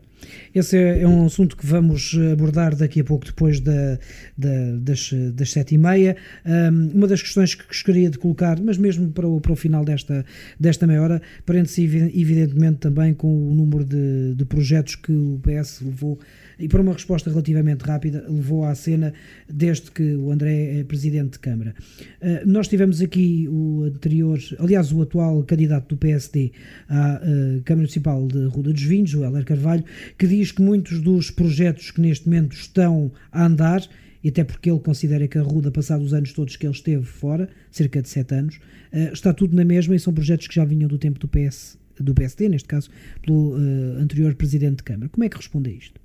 [0.54, 3.98] Esse é, é, um assunto que vamos abordar daqui a pouco, depois da,
[4.36, 6.16] da, das, das sete e meia.
[6.46, 9.84] Um, uma das questões que gostaria de colocar, mas mesmo para o, para o final
[9.84, 10.24] desta,
[10.58, 15.80] desta meia hora, prende-se evidentemente também com o número de, de projetos que o PS
[15.82, 16.18] levou
[16.58, 19.12] e para uma resposta relativamente rápida, levou à cena
[19.48, 21.74] desde que o André é presidente de Câmara.
[22.20, 26.52] Uh, nós tivemos aqui o anterior, aliás, o atual candidato do PSD
[26.88, 29.84] à uh, Câmara Municipal de Ruda dos Vinhos, o Heller Carvalho,
[30.18, 33.86] que diz que muitos dos projetos que neste momento estão a andar
[34.22, 37.04] e até porque ele considera que a Ruda, passados os anos todos que ele esteve
[37.04, 38.56] fora, cerca de sete anos,
[38.92, 41.78] uh, está tudo na mesma e são projetos que já vinham do tempo do PS,
[41.98, 42.90] do PSD, neste caso,
[43.24, 45.08] pelo uh, anterior Presidente de Câmara.
[45.08, 46.01] Como é que responde a isto?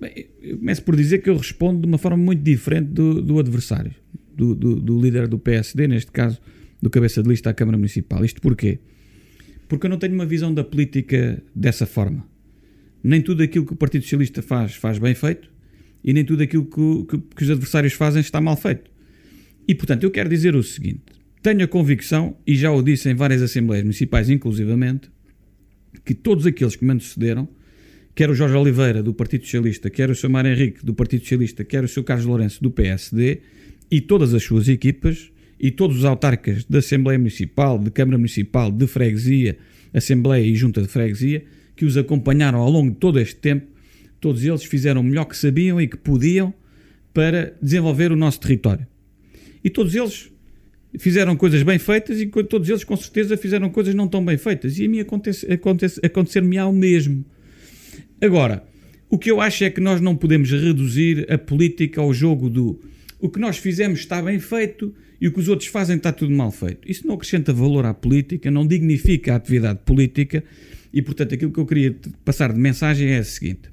[0.00, 3.38] Bem, eu começo por dizer que eu respondo de uma forma muito diferente do, do
[3.38, 3.94] adversário,
[4.34, 6.40] do, do, do, líder do PSD, neste caso,
[6.82, 8.24] do cabeça de lista à Câmara Municipal.
[8.24, 8.80] Isto porquê?
[9.68, 12.26] Porque eu não tenho uma visão da política dessa forma.
[13.02, 15.50] Nem tudo aquilo que o Partido Socialista faz, faz bem feito,
[16.02, 18.90] e nem tudo aquilo que, que, que os adversários fazem está mal feito.
[19.66, 21.04] E, portanto, eu quero dizer o seguinte:
[21.42, 25.10] tenho a convicção, e já o disse em várias Assembleias Municipais, inclusivamente,
[26.04, 27.48] que todos aqueles que me antecederam
[28.14, 30.28] quer o Jorge Oliveira, do Partido Socialista, quer o Sr.
[30.28, 32.04] Mário Henrique, do Partido Socialista, quer o Sr.
[32.04, 33.40] Carlos Lourenço, do PSD,
[33.90, 38.70] e todas as suas equipas, e todos os autarcas da Assembleia Municipal, de Câmara Municipal,
[38.70, 39.56] de Freguesia,
[39.92, 41.44] Assembleia e Junta de Freguesia,
[41.76, 43.66] que os acompanharam ao longo de todo este tempo,
[44.20, 46.52] todos eles fizeram o melhor que sabiam e que podiam
[47.12, 48.86] para desenvolver o nosso território.
[49.62, 50.30] E todos eles
[50.98, 54.78] fizeram coisas bem feitas e todos eles, com certeza, fizeram coisas não tão bem feitas.
[54.78, 57.24] E a mim acontece, acontece, acontecer-me-á o mesmo.
[58.24, 58.64] Agora,
[59.10, 62.80] o que eu acho é que nós não podemos reduzir a política ao jogo do
[63.20, 66.32] o que nós fizemos está bem feito e o que os outros fazem está tudo
[66.32, 66.90] mal feito.
[66.90, 70.42] Isso não acrescenta valor à política, não dignifica a atividade política
[70.90, 73.68] e, portanto, aquilo que eu queria passar de mensagem é a seguinte: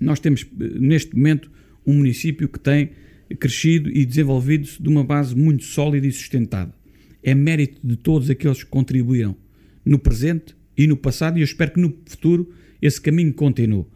[0.00, 0.46] nós temos,
[0.78, 1.50] neste momento,
[1.84, 2.90] um município que tem
[3.40, 6.72] crescido e desenvolvido-se de uma base muito sólida e sustentada.
[7.20, 9.36] É mérito de todos aqueles que contribuíram
[9.84, 12.48] no presente e no passado, e eu espero que no futuro
[12.82, 13.86] esse caminho continua.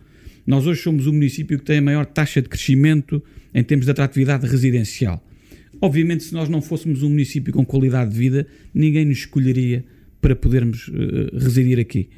[0.47, 3.21] Nós hoje somos o município que tem a maior taxa de crescimento
[3.53, 5.23] em termos de atratividade residencial.
[5.81, 9.85] Obviamente, se nós não fôssemos um município com qualidade de vida, ninguém nos escolheria
[10.21, 12.09] para podermos uh, residir aqui.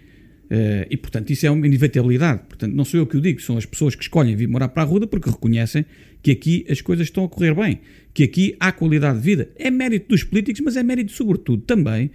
[0.44, 2.42] Uh, e, portanto, isso é uma inevitabilidade.
[2.48, 4.82] Portanto, não sou eu que o digo, são as pessoas que escolhem vir morar para
[4.82, 5.84] a Ruda porque reconhecem
[6.22, 7.80] que aqui as coisas estão a correr bem,
[8.14, 9.50] que aqui há qualidade de vida.
[9.56, 12.10] É mérito dos políticos, mas é mérito, sobretudo, também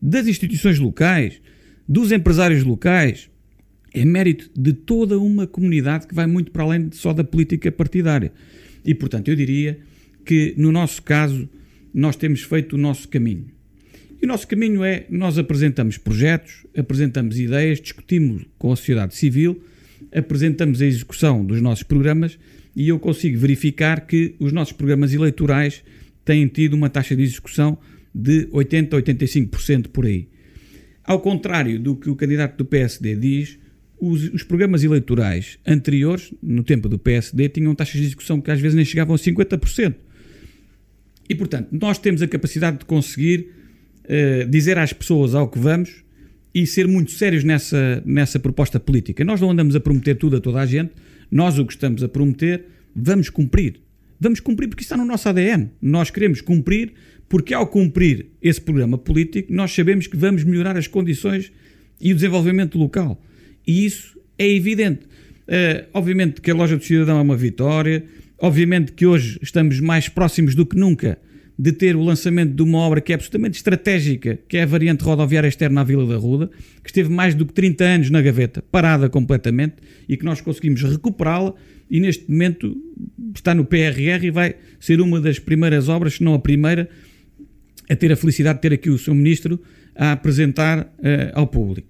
[0.00, 1.40] das instituições locais,
[1.88, 3.30] dos empresários locais,
[3.92, 8.32] é mérito de toda uma comunidade que vai muito para além só da política partidária.
[8.84, 9.78] E, portanto, eu diria
[10.24, 11.48] que, no nosso caso,
[11.92, 13.46] nós temos feito o nosso caminho.
[14.20, 19.62] E o nosso caminho é: nós apresentamos projetos, apresentamos ideias, discutimos com a sociedade civil,
[20.12, 22.38] apresentamos a execução dos nossos programas
[22.74, 25.82] e eu consigo verificar que os nossos programas eleitorais
[26.24, 27.78] têm tido uma taxa de execução
[28.14, 30.28] de 80% a 85% por aí.
[31.04, 33.58] Ao contrário do que o candidato do PSD diz,
[34.00, 38.60] os, os, programas eleitorais anteriores, no tempo do PSD, tinham taxas de execução que às
[38.60, 39.94] vezes nem chegavam a 50%.
[41.28, 43.48] E, portanto, nós temos a capacidade de conseguir
[44.04, 46.02] uh, dizer às pessoas ao que vamos
[46.54, 49.24] e ser muito sérios nessa, nessa proposta política.
[49.24, 50.92] Nós não andamos a prometer tudo a toda a gente,
[51.30, 52.64] nós o que estamos a prometer,
[52.96, 53.80] vamos cumprir.
[54.18, 55.70] vamos cumprir porque isso está no nosso ADN.
[55.80, 56.94] Nós queremos cumprir
[57.28, 61.52] porque, ao cumprir esse programa político, nós sabemos que vamos melhorar as condições
[62.00, 63.20] e o desenvolvimento local.
[63.68, 65.00] E isso é evidente.
[65.46, 68.02] Uh, obviamente que a loja do cidadão é uma vitória,
[68.38, 71.18] obviamente que hoje estamos mais próximos do que nunca
[71.58, 75.02] de ter o lançamento de uma obra que é absolutamente estratégica, que é a variante
[75.02, 76.48] rodoviária externa à Vila da Ruda,
[76.82, 79.74] que esteve mais do que 30 anos na gaveta, parada completamente,
[80.08, 81.52] e que nós conseguimos recuperá-la
[81.90, 82.76] e neste momento
[83.34, 86.88] está no PRR e vai ser uma das primeiras obras, se não a primeira,
[87.90, 89.60] a ter a felicidade de ter aqui o seu ministro
[89.96, 90.86] a apresentar uh,
[91.34, 91.88] ao público.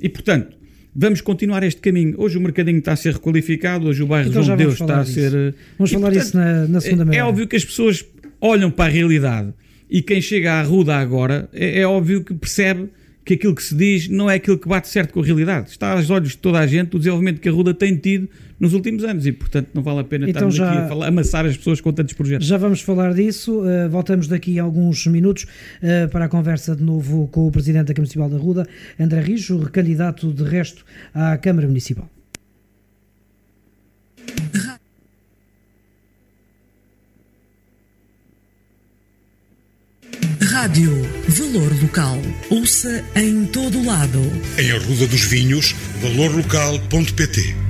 [0.00, 0.57] E portanto,
[0.94, 2.14] vamos continuar este caminho.
[2.18, 5.00] Hoje o mercadinho está a ser requalificado, hoje o bairro então, João de Deus está
[5.00, 5.34] a ser.
[5.34, 8.04] Eh, vamos e, falar portanto, isso na, na segunda é, é óbvio que as pessoas
[8.40, 9.52] olham para a realidade
[9.90, 12.88] e quem chega à Ruda agora é, é, óbvio que percebe
[13.28, 15.68] que aquilo que se diz não é aquilo que bate certo com a realidade.
[15.68, 18.26] Está aos olhos de toda a gente o desenvolvimento que a Ruda tem tido
[18.58, 21.08] nos últimos anos e, portanto, não vale a pena então estarmos já, aqui a falar,
[21.08, 22.46] amassar as pessoas com tantos projetos.
[22.46, 23.60] Já vamos falar disso.
[23.60, 27.88] Uh, voltamos daqui a alguns minutos uh, para a conversa de novo com o Presidente
[27.88, 28.66] da Câmara Municipal da Ruda,
[28.98, 32.08] André Rijo, recandidato de resto à Câmara Municipal.
[41.80, 42.18] Local.
[42.50, 44.20] Ouça em todo lado.
[44.58, 47.67] Em Arruda dos Vinhos, valorlocal.pt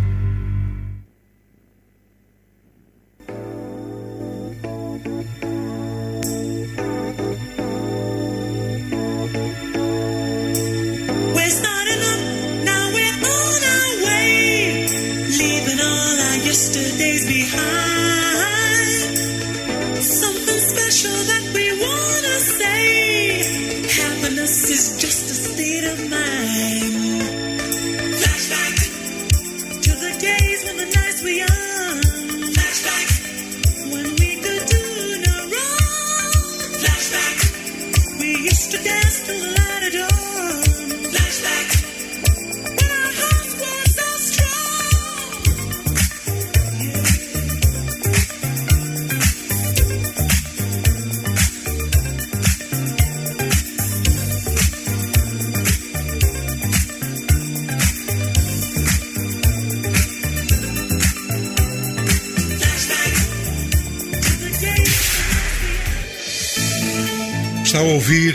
[68.08, 68.34] ouvir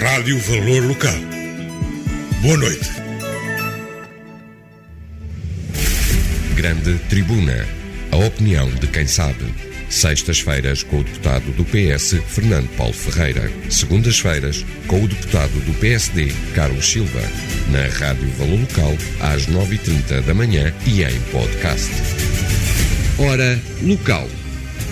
[0.00, 1.14] Rádio Valor Local.
[2.40, 2.88] Boa noite.
[6.54, 7.68] Grande Tribuna.
[8.10, 9.44] A opinião de quem sabe.
[9.90, 13.52] Sextas-feiras com o deputado do PS, Fernando Paulo Ferreira.
[13.68, 17.20] Segundas-feiras com o deputado do PSD, Carlos Silva.
[17.70, 21.90] Na Rádio Valor Local, às 9h30 da manhã e em podcast.
[23.18, 24.26] Hora Local.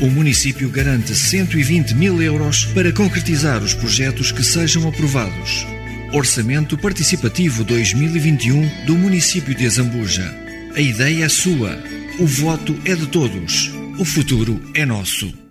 [0.00, 5.66] O município garante 120 mil euros para concretizar os projetos que sejam aprovados.
[6.12, 10.35] Orçamento Participativo 2021 do município de Azambuja.
[10.74, 11.79] A ideia é sua.
[12.18, 13.70] O voto é de todos.
[13.98, 15.50] O futuro é nosso.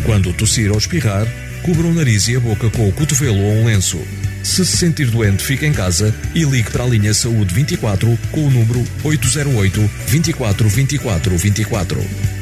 [0.06, 1.26] Quando tossir ou espirrar,
[1.62, 3.98] cubra o nariz e a boca com o cotovelo ou um lenço.
[4.40, 8.46] Se se sentir doente, fique em casa e ligue para a linha Saúde 24 com
[8.46, 12.00] o número 808 24 24 24.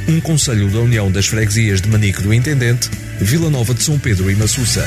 [0.09, 4.31] Um conselho da União das Freguesias de Manique do Intendente, Vila Nova de São Pedro
[4.31, 4.87] e Massuça.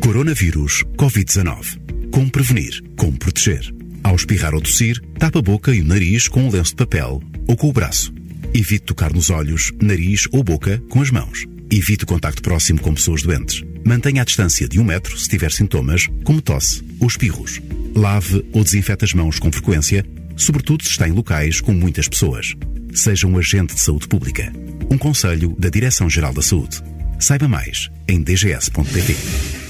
[0.00, 2.10] Coronavírus Covid-19.
[2.12, 2.84] Como prevenir?
[2.96, 3.74] Como proteger?
[4.04, 7.20] Ao espirrar ou tossir, tapa a boca e o nariz com um lenço de papel
[7.48, 8.14] ou com o braço.
[8.54, 11.52] Evite tocar nos olhos, nariz ou boca com as mãos.
[11.76, 13.64] Evite o contacto próximo com pessoas doentes.
[13.84, 17.60] Mantenha a distância de um metro se tiver sintomas, como tosse ou espirros.
[17.96, 20.06] Lave ou desinfete as mãos com frequência,
[20.36, 22.54] sobretudo se está em locais com muitas pessoas.
[22.92, 24.52] Seja um agente de saúde pública.
[24.88, 26.80] Um conselho da Direção-Geral da Saúde.
[27.18, 29.16] Saiba mais em dgs.pt.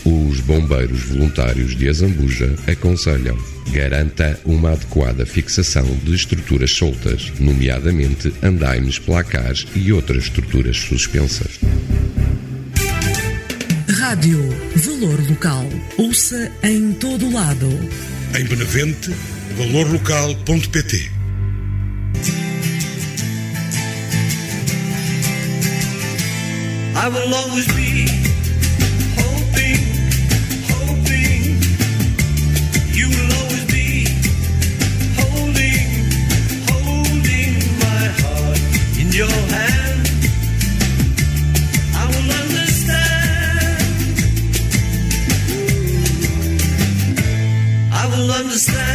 [0.04, 3.38] Os bombeiros voluntários de Azambuja aconselham
[3.70, 11.61] garanta uma adequada fixação de estruturas soltas, nomeadamente andaimes, placares e outras estruturas suspensas.
[13.88, 14.40] Rádio
[14.77, 15.66] Valor Local.
[15.98, 17.68] Ouça em todo lado.
[18.38, 19.11] Em Benavente,
[19.57, 21.14] valorlocal.pt
[26.96, 28.07] I will always be
[48.55, 48.93] understand.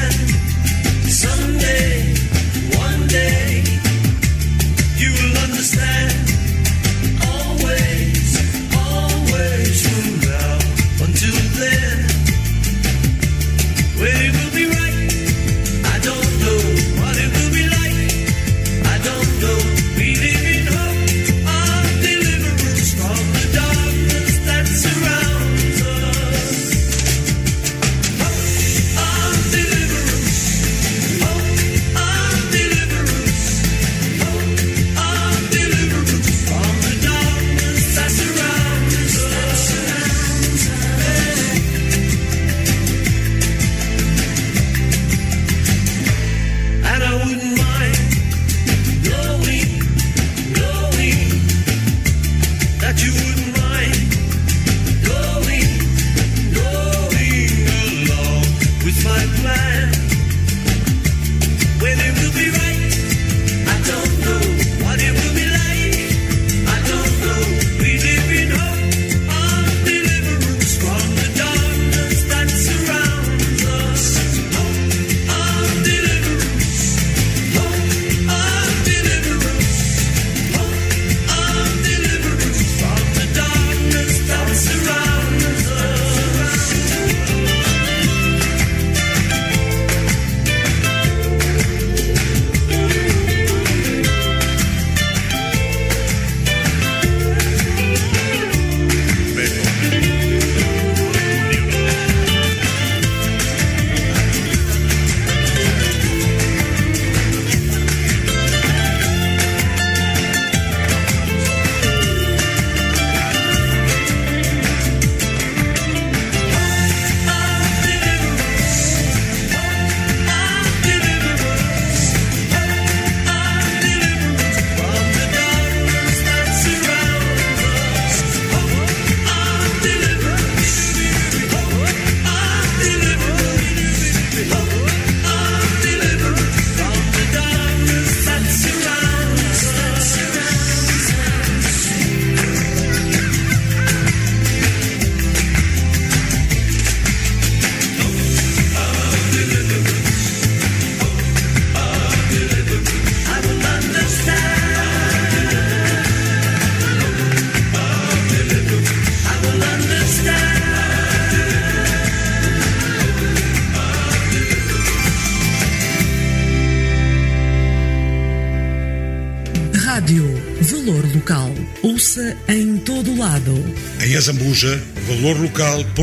[174.29, 175.97] Em Azambuja, valorlocal.pt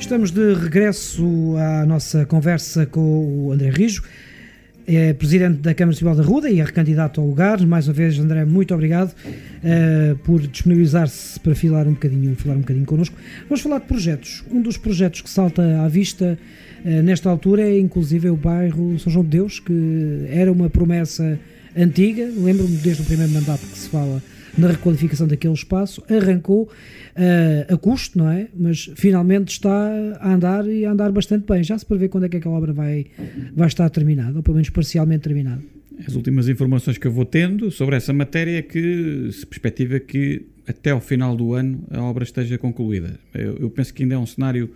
[0.00, 4.02] Estamos de regresso à nossa conversa com o André Rijo,
[4.86, 7.60] é presidente da Câmara Municipal da Ruda e é recandidato ao lugar.
[7.66, 9.14] Mais uma vez, André, muito obrigado
[9.62, 13.14] eh, por disponibilizar-se para falar um bocadinho, falar um bocadinho connosco.
[13.42, 14.42] Vamos falar de projetos.
[14.50, 16.38] Um dos projetos que salta à vista
[16.82, 21.38] eh, nesta altura é inclusive o bairro São João de Deus, que era uma promessa
[21.76, 22.24] antiga.
[22.24, 24.22] Lembro-me desde o primeiro mandato que se fala
[24.56, 28.48] na requalificação daquele espaço, arrancou uh, a custo, não é?
[28.54, 31.62] Mas finalmente está a andar e a andar bastante bem.
[31.62, 33.06] Já se prevê quando é que aquela obra vai,
[33.54, 35.62] vai estar terminada, ou pelo menos parcialmente terminada.
[36.06, 40.46] As últimas informações que eu vou tendo sobre essa matéria é que se perspectiva que
[40.66, 43.18] até ao final do ano a obra esteja concluída.
[43.34, 44.70] Eu, eu penso que ainda é um cenário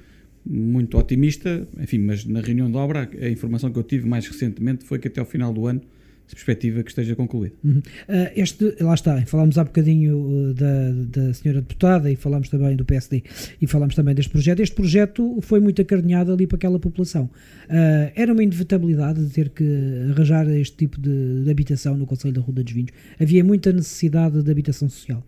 [0.45, 4.85] muito otimista, enfim, mas na reunião de obra a informação que eu tive mais recentemente
[4.85, 5.81] foi que até ao final do ano
[6.27, 7.55] se perspectiva que esteja concluído.
[7.65, 7.79] Uhum.
[7.79, 12.77] Uh, este, lá está, falámos há bocadinho uh, da, da senhora deputada e falámos também
[12.77, 13.23] do PSD
[13.61, 14.61] e falámos também deste projeto.
[14.61, 17.25] Este projeto foi muito acarinhado ali para aquela população.
[17.25, 19.65] Uh, era uma inevitabilidade de ter que
[20.11, 22.91] arranjar este tipo de, de habitação no Conselho da Rua dos Vinhos.
[23.21, 25.25] Havia muita necessidade de habitação social.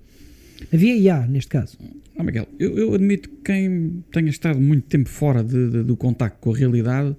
[0.73, 1.79] Havia e há, neste caso.
[2.17, 5.97] Ah, Miguel, eu, eu admito que quem tenha estado muito tempo fora de, de, do
[5.97, 7.15] contacto com a realidade,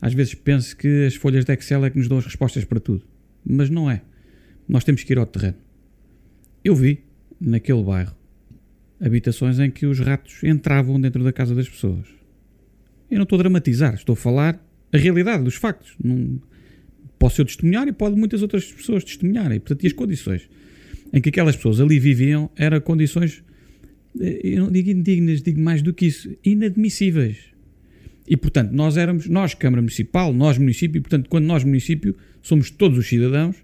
[0.00, 2.80] às vezes pensa que as folhas de Excel é que nos dão as respostas para
[2.80, 3.04] tudo.
[3.48, 4.02] Mas não é.
[4.68, 5.56] Nós temos que ir ao terreno.
[6.62, 7.00] Eu vi,
[7.40, 8.14] naquele bairro,
[9.00, 12.06] habitações em que os ratos entravam dentro da casa das pessoas.
[13.10, 15.94] Eu não estou a dramatizar, estou a falar a realidade dos factos.
[16.02, 16.40] Não,
[17.18, 19.58] posso eu testemunhar e pode muitas outras pessoas testemunharem.
[19.60, 20.48] Portanto, e as condições
[21.12, 23.42] em que aquelas pessoas ali viviam eram condições,
[24.20, 27.38] eh, eu não digo indignas, digo mais do que isso, inadmissíveis.
[28.26, 32.14] E, portanto, nós éramos, nós, Câmara Municipal, nós, município, e, portanto, quando nós, município,
[32.48, 33.56] somos todos os cidadãos,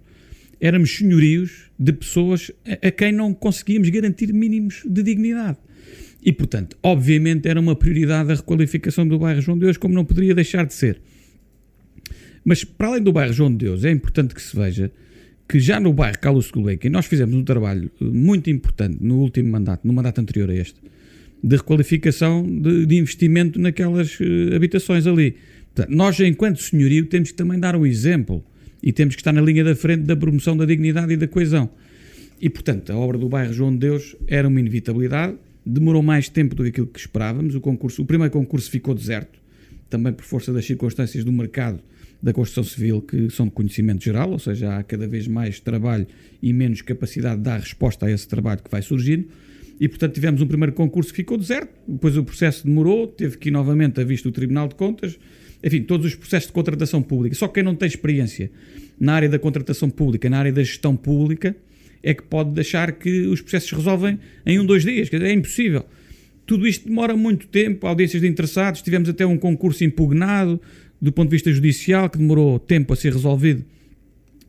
[0.60, 5.58] éramos senhorios de pessoas a, a quem não conseguíamos garantir mínimos de dignidade.
[6.24, 10.04] E, portanto, obviamente era uma prioridade a requalificação do bairro João de Deus, como não
[10.04, 11.00] poderia deixar de ser.
[12.44, 14.90] Mas, para além do bairro João de Deus, é importante que se veja
[15.46, 19.86] que já no bairro Carlos Gulbenkian nós fizemos um trabalho muito importante no último mandato,
[19.86, 20.80] no mandato anterior a este,
[21.42, 25.36] de requalificação de, de investimento naquelas uh, habitações ali.
[25.74, 28.42] Portanto, nós, enquanto senhorio, temos que também dar um exemplo
[28.84, 31.70] e temos que estar na linha da frente da promoção da dignidade e da coesão.
[32.38, 36.54] E, portanto, a obra do bairro João de Deus era uma inevitabilidade, demorou mais tempo
[36.54, 37.54] do que aquilo que esperávamos.
[37.54, 39.38] O, concurso, o primeiro concurso ficou deserto,
[39.88, 41.80] também por força das circunstâncias do mercado
[42.22, 46.06] da construção civil que são de conhecimento geral, ou seja, há cada vez mais trabalho
[46.42, 49.28] e menos capacidade de dar resposta a esse trabalho que vai surgindo.
[49.80, 53.48] E, portanto, tivemos um primeiro concurso que ficou deserto, depois o processo demorou, teve que
[53.48, 55.18] ir novamente a vista do Tribunal de Contas,
[55.64, 57.34] enfim, todos os processos de contratação pública.
[57.34, 58.50] Só quem não tem experiência
[59.00, 61.56] na área da contratação pública, na área da gestão pública,
[62.02, 65.08] é que pode deixar que os processos se resolvem em um, dois dias.
[65.08, 65.84] Quer dizer, é impossível.
[66.46, 70.60] Tudo isto demora muito tempo, audiências de interessados, tivemos até um concurso impugnado
[71.00, 73.64] do ponto de vista judicial, que demorou tempo a ser resolvido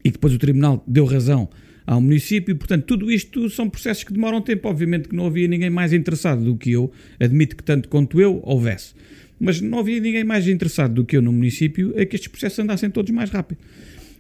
[0.06, 1.50] e depois o Tribunal deu razão
[1.86, 2.56] ao município.
[2.56, 4.70] Portanto, tudo isto são processos que demoram tempo.
[4.70, 8.40] Obviamente que não havia ninguém mais interessado do que eu, admito que tanto quanto eu
[8.44, 8.94] houvesse.
[9.40, 12.60] Mas não havia ninguém mais interessado do que eu no município a que estes processos
[12.60, 13.60] andassem todos mais rápido.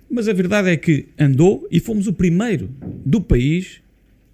[0.09, 2.69] Mas a verdade é que andou e fomos o primeiro
[3.05, 3.81] do país,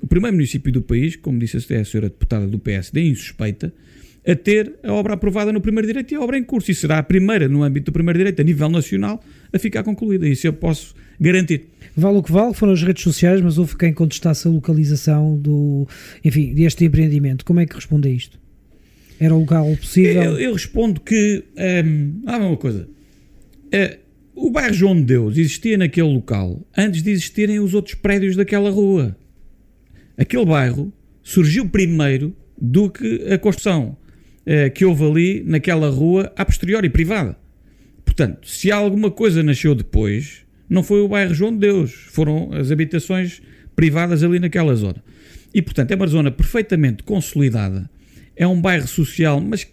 [0.02, 3.74] o primeiro município do país, como disse a senhora deputada do PSD, insuspeita,
[4.28, 6.72] a ter a obra aprovada no primeiro direito e a obra em curso.
[6.72, 10.28] E será a primeira no âmbito do primeiro direito, a nível nacional, a ficar concluída.
[10.28, 11.68] Isso eu posso garantir.
[11.96, 15.88] Vale o que vale, foram as redes sociais, mas houve quem contestasse a localização do,
[16.24, 17.46] enfim, deste empreendimento.
[17.46, 18.41] Como é que responde a isto?
[19.22, 20.24] Era o local possível?
[20.24, 21.44] Eu, eu respondo que
[21.86, 22.90] hum, há uma coisa.
[23.72, 24.00] É,
[24.34, 28.72] o bairro João de Deus existia naquele local antes de existirem os outros prédios daquela
[28.72, 29.16] rua.
[30.18, 30.92] Aquele bairro
[31.22, 33.96] surgiu primeiro do que a construção
[34.44, 37.38] eh, que houve ali naquela rua a posteriori privada.
[38.04, 42.72] Portanto, se alguma coisa nasceu depois, não foi o bairro João de Deus, foram as
[42.72, 43.40] habitações
[43.76, 45.04] privadas ali naquela zona.
[45.54, 47.88] E, portanto, é uma zona perfeitamente consolidada.
[48.36, 49.68] É um bairro social, mas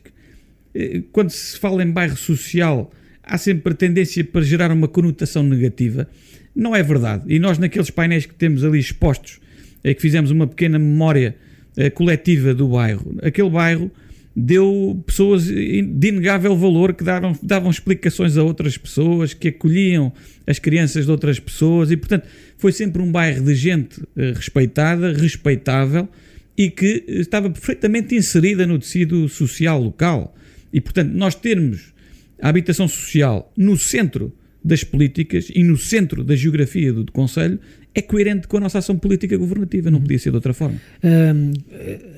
[0.74, 2.90] eh, quando se fala em bairro social,
[3.22, 6.08] há sempre a tendência para gerar uma conotação negativa.
[6.54, 7.24] Não é verdade.
[7.28, 9.40] E nós, naqueles painéis que temos ali expostos,
[9.84, 11.36] é que fizemos uma pequena memória
[11.76, 13.16] eh, coletiva do bairro.
[13.22, 13.90] Aquele bairro
[14.34, 20.12] deu pessoas de inegável valor que davam, davam explicações a outras pessoas, que acolhiam
[20.46, 25.12] as crianças de outras pessoas e, portanto, foi sempre um bairro de gente eh, respeitada,
[25.12, 26.08] respeitável
[26.58, 30.34] e que estava perfeitamente inserida no tecido social local.
[30.72, 31.94] E, portanto, nós termos
[32.42, 37.60] a habitação social no centro das políticas e no centro da geografia do, do Conselho
[37.94, 40.78] é coerente com a nossa ação política governativa, não podia ser de outra forma.
[41.02, 41.52] Hum,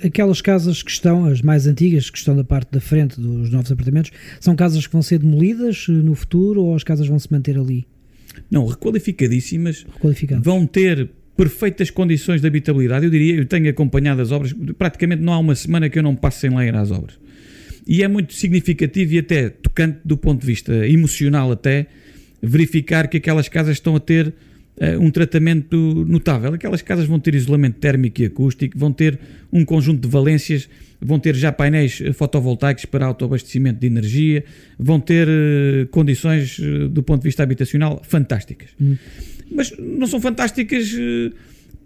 [0.04, 3.70] aquelas casas que estão, as mais antigas, que estão da parte da frente dos novos
[3.70, 4.10] apartamentos,
[4.40, 7.58] são casas que vão ser demolidas eh, no futuro ou as casas vão se manter
[7.58, 7.86] ali?
[8.50, 9.86] Não, requalificadíssimas,
[10.42, 11.10] vão ter
[11.40, 13.06] perfeitas condições de habitabilidade.
[13.06, 16.14] Eu diria, eu tenho acompanhado as obras, praticamente não há uma semana que eu não
[16.14, 17.18] passe sem ler as obras.
[17.88, 21.86] E é muito significativo e até tocante do ponto de vista emocional até,
[22.42, 26.52] verificar que aquelas casas estão a ter uh, um tratamento notável.
[26.52, 29.18] Aquelas casas vão ter isolamento térmico e acústico, vão ter
[29.50, 30.68] um conjunto de valências,
[31.00, 34.44] vão ter já painéis fotovoltaicos para autoabastecimento de energia,
[34.78, 38.68] vão ter uh, condições uh, do ponto de vista habitacional fantásticas.
[38.78, 38.96] Hum.
[39.50, 40.94] Mas não são fantásticas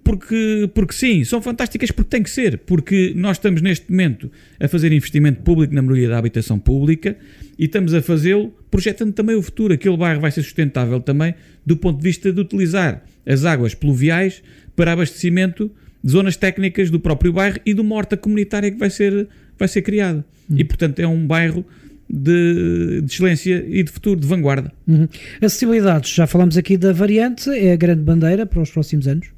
[0.05, 4.69] porque, porque sim, são fantásticas porque tem que ser, porque nós estamos neste momento a
[4.69, 7.17] fazer investimento público na melhoria da habitação pública
[7.59, 9.73] e estamos a fazê-lo projetando também o futuro.
[9.73, 11.35] Aquele bairro vai ser sustentável também
[11.65, 14.43] do ponto de vista de utilizar as águas pluviais
[14.77, 15.71] para abastecimento
[16.03, 19.27] de zonas técnicas do próprio bairro e de uma horta comunitária que vai ser,
[19.59, 20.23] vai ser criada.
[20.55, 21.65] E, portanto, é um bairro
[22.09, 24.72] de, de excelência e de futuro, de vanguarda.
[24.86, 25.09] Uhum.
[25.40, 29.28] Acessibilidades, já falamos aqui da variante, é a grande bandeira para os próximos anos.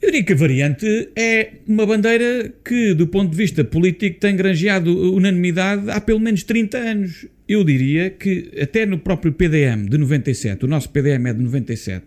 [0.00, 4.36] Eu diria que a variante é uma bandeira que, do ponto de vista político, tem
[4.36, 7.26] granjeado unanimidade há pelo menos 30 anos.
[7.48, 12.04] Eu diria que, até no próprio PDM de 97, o nosso PDM é de 97,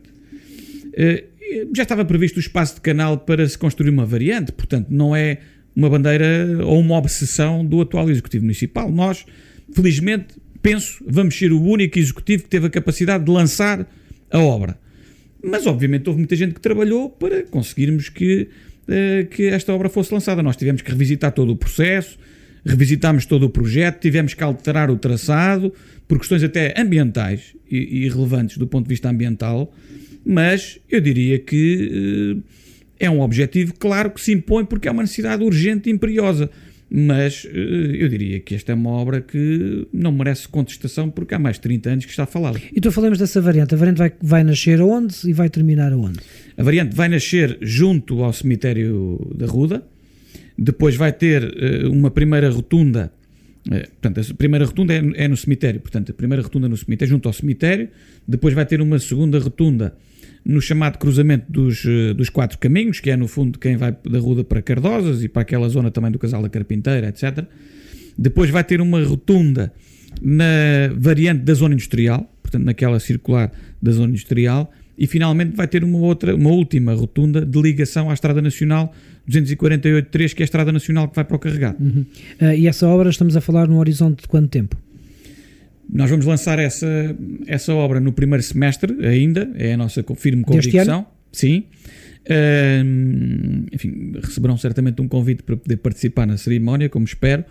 [0.93, 1.23] eh,
[1.75, 5.39] já estava previsto o espaço de canal para se construir uma variante, portanto, não é
[5.79, 8.91] uma bandeira ou uma obsessão do atual Executivo Municipal.
[8.91, 9.25] Nós,
[9.73, 13.87] felizmente, penso, vamos ser o único Executivo que teve a capacidade de lançar
[14.29, 14.77] a obra.
[15.41, 18.49] Mas, obviamente, houve muita gente que trabalhou para conseguirmos que,
[18.89, 20.43] eh, que esta obra fosse lançada.
[20.43, 22.19] Nós tivemos que revisitar todo o processo,
[22.65, 25.73] revisitámos todo o projeto, tivemos que alterar o traçado,
[26.09, 29.73] por questões até ambientais e, e relevantes do ponto de vista ambiental,
[30.25, 32.58] mas eu diria que eh,
[32.99, 36.49] é um objetivo claro que se impõe porque é uma necessidade urgente e imperiosa.
[36.91, 41.39] Mas eh, eu diria que esta é uma obra que não merece contestação porque há
[41.39, 42.59] mais de 30 anos que está falada.
[42.75, 43.75] Então falamos dessa variante.
[43.75, 46.19] A variante vai, vai nascer aonde e vai terminar aonde?
[46.57, 49.83] A variante vai nascer junto ao cemitério da Ruda,
[50.57, 53.13] depois vai ter eh, uma primeira rotunda,
[53.71, 57.11] eh, portanto, a primeira rotunda é, é no cemitério, portanto, a primeira rotunda no cemitério,
[57.11, 57.89] junto ao cemitério,
[58.27, 59.95] depois vai ter uma segunda rotunda
[60.45, 64.19] no chamado cruzamento dos, eh, dos quatro caminhos, que é no fundo quem vai da
[64.19, 67.45] Ruda para Cardosas e para aquela zona também do Casal da Carpinteira, etc.
[68.17, 69.71] Depois vai ter uma rotunda
[70.21, 70.45] na
[70.97, 75.97] variante da zona industrial, portanto, naquela circular da zona industrial, e finalmente vai ter uma
[75.99, 78.93] outra, uma última rotunda de ligação à Estrada Nacional
[79.29, 81.81] 248.3, que é a Estrada Nacional que vai para o carregado.
[81.81, 82.05] Uhum.
[82.39, 84.75] Ah, e essa obra estamos a falar num horizonte de quanto tempo?
[85.91, 87.15] Nós vamos lançar essa,
[87.47, 91.07] essa obra no primeiro semestre ainda, é a nossa firme convicção.
[91.31, 91.65] Sim.
[92.29, 97.43] Ahm, enfim, receberão certamente um convite para poder participar na cerimónia, como espero.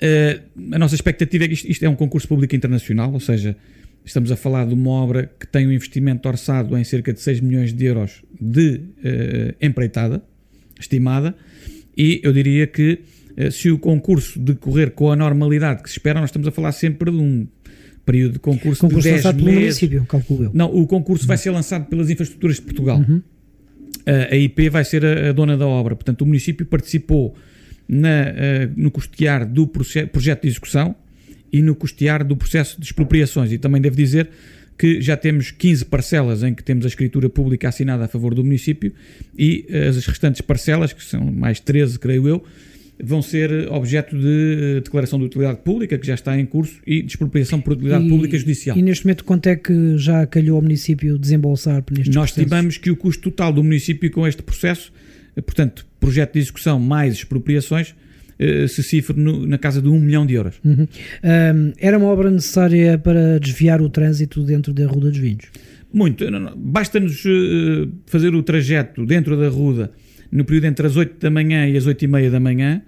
[0.00, 0.40] Ah,
[0.72, 3.56] a nossa expectativa é que isto, isto é um concurso público internacional, ou seja,
[4.04, 7.40] estamos a falar de uma obra que tem um investimento orçado em cerca de 6
[7.40, 10.22] milhões de euros de eh, empreitada,
[10.78, 11.34] estimada,
[11.96, 13.00] e eu diria que
[13.50, 17.10] se o concurso decorrer com a normalidade que se espera, nós estamos a falar sempre
[17.10, 17.46] de um
[18.04, 19.60] período de concurso, Concurso de 10 lançado pelo meses.
[19.62, 20.50] município, calculo eu.
[20.52, 23.04] Não, o concurso vai ser lançado pelas infraestruturas de Portugal.
[24.06, 25.96] A, a IP vai ser a, a dona da obra.
[25.96, 27.34] Portanto, o município participou
[27.88, 30.94] na, eh, no custear do projeto de execução
[31.52, 33.52] e no custear do processo de expropriações.
[33.52, 34.28] E também devo dizer
[34.76, 38.42] que já temos 15 parcelas em que temos a escritura pública assinada a favor do
[38.44, 38.92] município
[39.38, 42.44] e eh, as restantes parcelas, que são mais 13, creio eu,
[43.02, 47.02] vão ser objeto de eh, declaração de utilidade pública, que já está em curso, e
[47.02, 48.76] de expropriação por utilidade E- pública judicial.
[48.78, 52.38] E neste momento, quanto é que já calhou ao município desembolsar nestes Nós processos?
[52.42, 54.92] estimamos que o custo total do município com este processo,
[55.36, 57.94] eh, portanto, projeto de execução mais expropriações,
[58.38, 60.54] eh, se cifre no- na casa de 1 milhão de euros.
[60.64, 60.86] Uhum.
[61.22, 65.46] Ahm, era uma obra necessária para desviar o trânsito dentro da Rua dos Vinhos.
[65.92, 66.24] Muito.
[66.56, 69.92] Basta-nos eh, fazer o trajeto dentro da Ruda
[70.34, 72.82] no período entre as 8 da manhã e as 8 e meia da manhã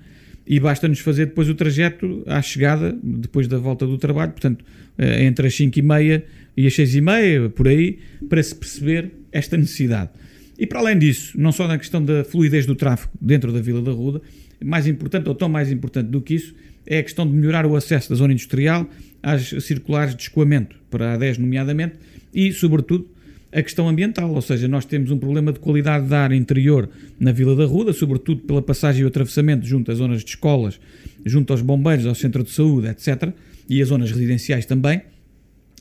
[0.45, 4.65] e basta-nos fazer depois o trajeto à chegada, depois da volta do trabalho, portanto,
[4.99, 6.25] eh, entre as 5 e meia
[6.57, 10.11] e as 6 e meia, por aí, para se perceber esta necessidade.
[10.59, 13.81] E para além disso, não só na questão da fluidez do tráfego dentro da Vila
[13.81, 14.21] da Ruda,
[14.65, 17.77] mais importante, ou tão mais importante do que isso, é a questão de melhorar o
[17.77, 18.89] acesso da zona industrial
[19.23, 21.95] às circulares de escoamento, para a 10 nomeadamente,
[22.33, 23.09] e, sobretudo,
[23.57, 27.33] a questão ambiental, ou seja, nós temos um problema de qualidade de ar interior na
[27.33, 30.79] Vila da Ruda, sobretudo pela passagem e o atravessamento junto às zonas de escolas,
[31.25, 33.33] junto aos bombeiros, ao centro de saúde, etc.,
[33.67, 35.01] e as zonas residenciais também,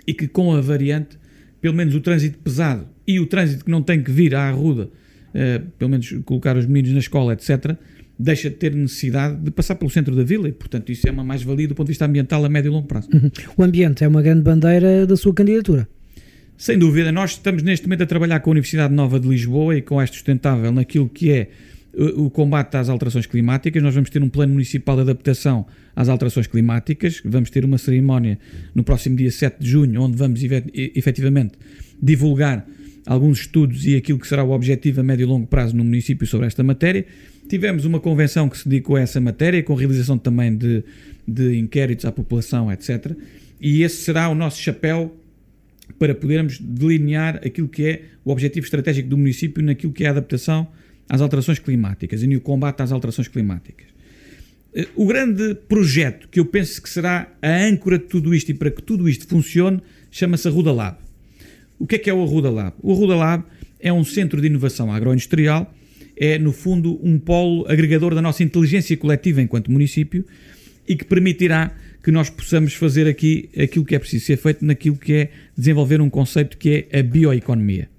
[0.08, 1.18] e que com a variante,
[1.60, 4.90] pelo menos o trânsito pesado e o trânsito que não tem que vir à Arruda,
[5.34, 7.76] eh, pelo menos colocar os meninos na escola, etc.,
[8.18, 11.26] deixa de ter necessidade de passar pelo centro da vila e, portanto, isso é uma
[11.26, 13.10] mais-valia do ponto de vista ambiental a médio e longo prazo.
[13.14, 13.30] Uhum.
[13.58, 15.90] O ambiente é uma grande bandeira da sua candidatura.
[16.58, 19.82] Sem dúvida, nós estamos neste momento a trabalhar com a Universidade Nova de Lisboa e
[19.82, 21.50] com a Sustentável naquilo que é
[21.94, 23.84] uh, o combate às alterações climáticas.
[23.84, 27.22] Nós vamos ter um plano municipal de adaptação às alterações climáticas.
[27.26, 28.40] Vamos ter uma cerimónia
[28.74, 31.56] no próximo dia 7 de junho, onde vamos efe- efetivamente
[32.02, 32.66] divulgar
[33.06, 36.26] alguns estudos e aquilo que será o objetivo a médio e longo prazo no município
[36.26, 37.06] sobre esta matéria.
[37.50, 40.84] Tivemos uma convenção que se dedicou a essa matéria, com realização também de,
[41.28, 43.12] de inquéritos à população, etc.
[43.60, 45.16] E esse será o nosso chapéu
[45.98, 50.12] para podermos delinear aquilo que é o objetivo estratégico do município naquilo que é a
[50.12, 50.68] adaptação
[51.08, 53.88] às alterações climáticas e no combate às alterações climáticas.
[54.74, 58.54] Eh, O grande projeto que eu penso que será a âncora de tudo isto e
[58.54, 59.82] para que tudo isto funcione
[60.12, 60.98] chama-se Arruda Lab.
[61.78, 62.76] O que é que é o Arruda Lab?
[62.82, 63.44] O Arruda Lab
[63.80, 65.74] é um centro de inovação agroindustrial,
[66.18, 70.26] é no fundo um polo agregador da nossa inteligência coletiva enquanto município
[70.88, 71.76] e que permitirá
[72.06, 76.00] que nós possamos fazer aqui aquilo que é preciso ser feito naquilo que é desenvolver
[76.00, 77.90] um conceito que é a bioeconomia.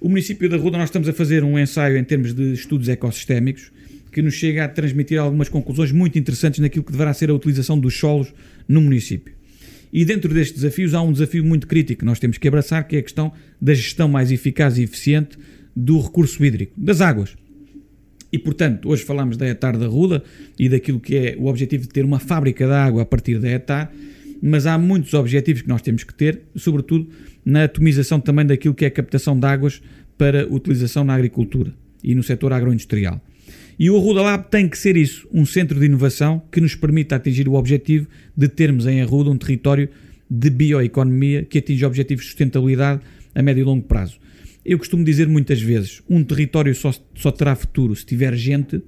[0.00, 3.70] O município da Ruda, nós estamos a fazer um ensaio em termos de estudos ecossistémicos
[4.10, 7.78] que nos chega a transmitir algumas conclusões muito interessantes naquilo que deverá ser a utilização
[7.78, 8.34] dos solos
[8.66, 9.32] no município.
[9.92, 12.96] E dentro destes desafios há um desafio muito crítico que nós temos que abraçar, que
[12.96, 15.38] é a questão da gestão mais eficaz e eficiente
[15.76, 17.36] do recurso hídrico, das águas.
[18.32, 20.22] E, portanto, hoje falamos da Etar da Ruda
[20.58, 23.50] e daquilo que é o objetivo de ter uma fábrica de água a partir da
[23.50, 23.92] Etar,
[24.40, 27.08] mas há muitos objetivos que nós temos que ter, sobretudo
[27.44, 29.82] na atomização também daquilo que é a captação de águas
[30.16, 31.72] para utilização na agricultura
[32.02, 33.20] e no setor agroindustrial.
[33.78, 37.16] E o Arruda Lab tem que ser isso, um centro de inovação que nos permita
[37.16, 38.06] atingir o objetivo
[38.36, 39.88] de termos em Arruda um território
[40.30, 43.02] de bioeconomia que atinge objetivos de sustentabilidade
[43.34, 44.18] a médio e longo prazo.
[44.64, 48.80] Eu costumo dizer muitas vezes, um território só, só terá futuro se tiver gente,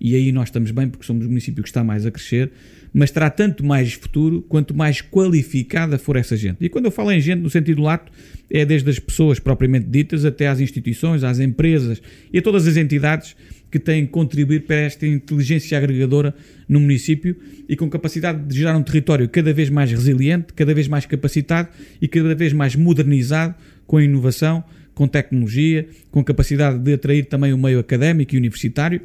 [0.00, 2.50] e aí nós estamos bem porque somos o município que está mais a crescer,
[2.92, 6.64] mas terá tanto mais futuro quanto mais qualificada for essa gente.
[6.64, 8.10] E quando eu falo em gente no sentido lato,
[8.48, 12.00] é desde as pessoas propriamente ditas até às instituições, às empresas
[12.32, 13.36] e a todas as entidades
[13.70, 16.34] que têm que contribuir para esta inteligência agregadora
[16.68, 17.36] no município
[17.68, 21.68] e com capacidade de gerar um território cada vez mais resiliente, cada vez mais capacitado
[22.00, 23.54] e cada vez mais modernizado
[23.86, 24.64] com inovação,
[25.00, 29.00] com tecnologia, com capacidade de atrair também o meio académico e universitário.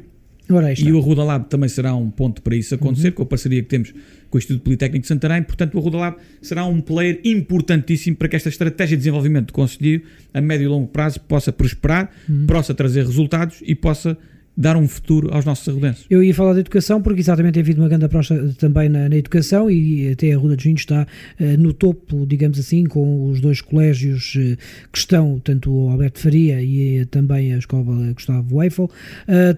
[0.86, 3.68] E o Arruda Lab também será um ponto para isso acontecer, com a parceria que
[3.70, 3.94] temos
[4.28, 5.42] com o Instituto Politécnico de Santarém.
[5.42, 9.52] Portanto, o Arruda Lab será um player importantíssimo para que esta estratégia de desenvolvimento do
[9.54, 10.02] Conselho
[10.34, 12.10] a médio e longo prazo possa prosperar,
[12.46, 14.18] possa trazer resultados e possa
[14.56, 16.06] dar um futuro aos nossos arrudenses.
[16.08, 19.16] Eu ia falar da educação porque exatamente tem havido uma grande aposta também na, na
[19.16, 21.06] educação e até a Ruda dos Vinhos está
[21.38, 24.56] eh, no topo, digamos assim, com os dois colégios eh,
[24.90, 28.90] que estão, tanto o Alberto Faria e eh, também a Escola Gustavo Eiffel,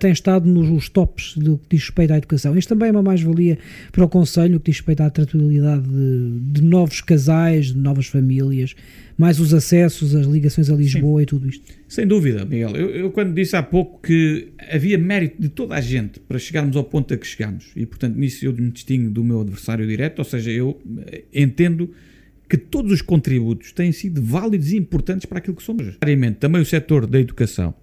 [0.00, 2.56] tem estado nos tops do que diz respeito à educação.
[2.56, 3.58] Isto também é uma mais-valia
[3.92, 8.74] para o Conselho, que diz respeito à tratabilidade de, de novos casais, de novas famílias,
[9.18, 11.64] mais os acessos, as ligações a Lisboa e tudo isto.
[11.88, 12.70] Sem dúvida, Miguel.
[12.76, 16.76] Eu, eu quando disse há pouco que havia mérito de toda a gente para chegarmos
[16.76, 20.20] ao ponto a que chegamos, e portanto nisso eu me distingo do meu adversário direto,
[20.20, 21.92] ou seja, eu eh, entendo
[22.48, 25.84] que todos os contributos têm sido válidos e importantes para aquilo que somos.
[25.84, 27.74] Necessariamente, Também o setor da educação,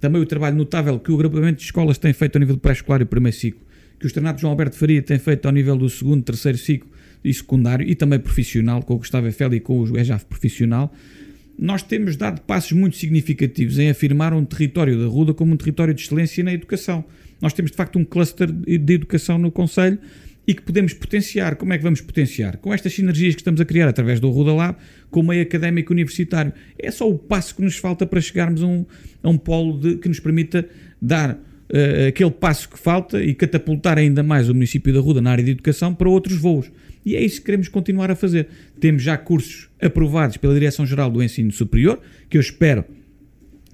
[0.00, 3.00] também o trabalho notável que o agrupamento de escolas tem feito ao nível do pré-escolar
[3.00, 3.60] e primeiro ciclo,
[3.98, 6.90] que o Externato João Alberto Faria tem feito ao nível do segundo, terceiro ciclo
[7.24, 10.92] e secundário, e também profissional, com o Gustavo Eiffel e com o EJAF profissional,
[11.58, 15.92] nós temos dado passos muito significativos em afirmar um território da Ruda como um território
[15.92, 17.04] de excelência na educação.
[17.40, 19.98] Nós temos, de facto, um cluster de educação no Conselho
[20.46, 21.56] e que podemos potenciar.
[21.56, 22.56] Como é que vamos potenciar?
[22.56, 24.78] Com estas sinergias que estamos a criar através do Ruda Lab,
[25.10, 26.52] com o meio académico universitário.
[26.78, 28.86] É só o passo que nos falta para chegarmos a um,
[29.22, 30.66] a um polo de- que nos permita
[31.00, 35.30] dar eh, aquele passo que falta e catapultar ainda mais o município da Ruda na
[35.30, 36.70] área de educação para outros voos.
[37.04, 38.48] E é isso que queremos continuar a fazer.
[38.78, 42.84] Temos já cursos aprovados pela Direção-Geral do Ensino Superior, que eu espero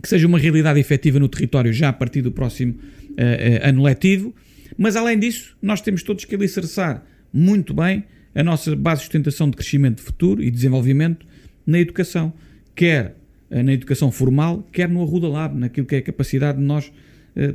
[0.03, 2.77] que seja uma realidade efetiva no território já a partir do próximo
[3.17, 4.35] eh, eh, ano letivo.
[4.77, 8.05] Mas além disso, nós temos todos que alicerçar muito bem
[8.35, 11.27] a nossa base de sustentação de crescimento de futuro e desenvolvimento
[11.67, 12.33] na educação,
[12.75, 13.17] quer
[13.51, 16.93] eh, na educação formal, quer no Arruda Lab, naquilo que é a capacidade de nós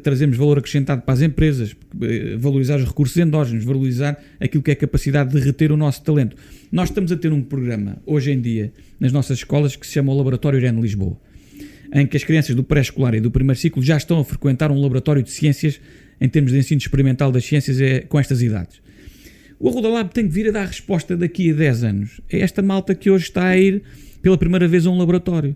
[0.03, 4.73] trazermos valor acrescentado para as empresas, eh, valorizar os recursos endógenos, valorizar aquilo que é
[4.73, 6.35] a capacidade de reter o nosso talento.
[6.71, 10.11] Nós estamos a ter um programa, hoje em dia, nas nossas escolas, que se chama
[10.11, 11.17] o Laboratório Irene Lisboa
[11.93, 14.79] em que as crianças do pré-escolar e do primeiro ciclo já estão a frequentar um
[14.81, 15.79] laboratório de ciências
[16.19, 18.81] em termos de ensino experimental das ciências é, com estas idades.
[19.59, 22.21] O Arruda Lab tem que vir a dar resposta daqui a 10 anos.
[22.29, 23.83] É esta malta que hoje está a ir
[24.21, 25.55] pela primeira vez a um laboratório.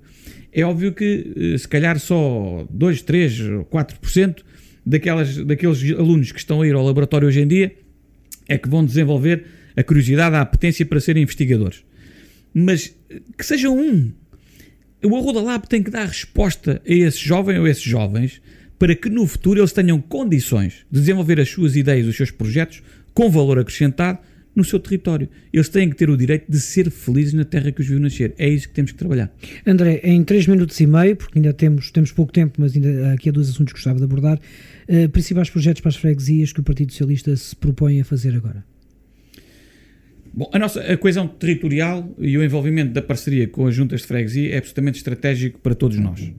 [0.52, 3.40] É óbvio que eh, se calhar só 2, 3,
[3.72, 4.38] 4%
[4.86, 7.76] daquelas, daqueles alunos que estão a ir ao laboratório hoje em dia
[8.48, 9.46] é que vão desenvolver
[9.76, 11.84] a curiosidade, a apetência para serem investigadores.
[12.54, 14.12] Mas eh, que seja um,
[15.04, 18.42] o Arruda Lab tem que dar resposta a esse jovem ou a esses jovens
[18.80, 22.82] para que no futuro eles tenham condições de desenvolver as suas ideias, os seus projetos
[23.14, 24.20] com valor acrescentado
[24.56, 25.28] no seu território.
[25.52, 28.34] Eles têm que ter o direito de ser felizes na terra que os viu nascer.
[28.38, 29.32] É isso que temos que trabalhar.
[29.66, 33.14] André, em 3 minutos e meio, porque ainda temos, temos pouco tempo, mas ainda há
[33.14, 34.40] aqui há dois assuntos que gostava de abordar,
[34.88, 38.64] eh, principais projetos para as freguesias que o Partido Socialista se propõe a fazer agora.
[40.34, 44.08] Bom, a nossa a coesão territorial e o envolvimento da parceria com as juntas de
[44.08, 46.30] freguesia é absolutamente estratégico para todos nós.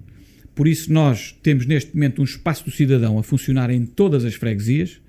[0.54, 4.34] Por isso, nós temos neste momento um espaço do cidadão a funcionar em todas as
[4.34, 5.00] freguesias,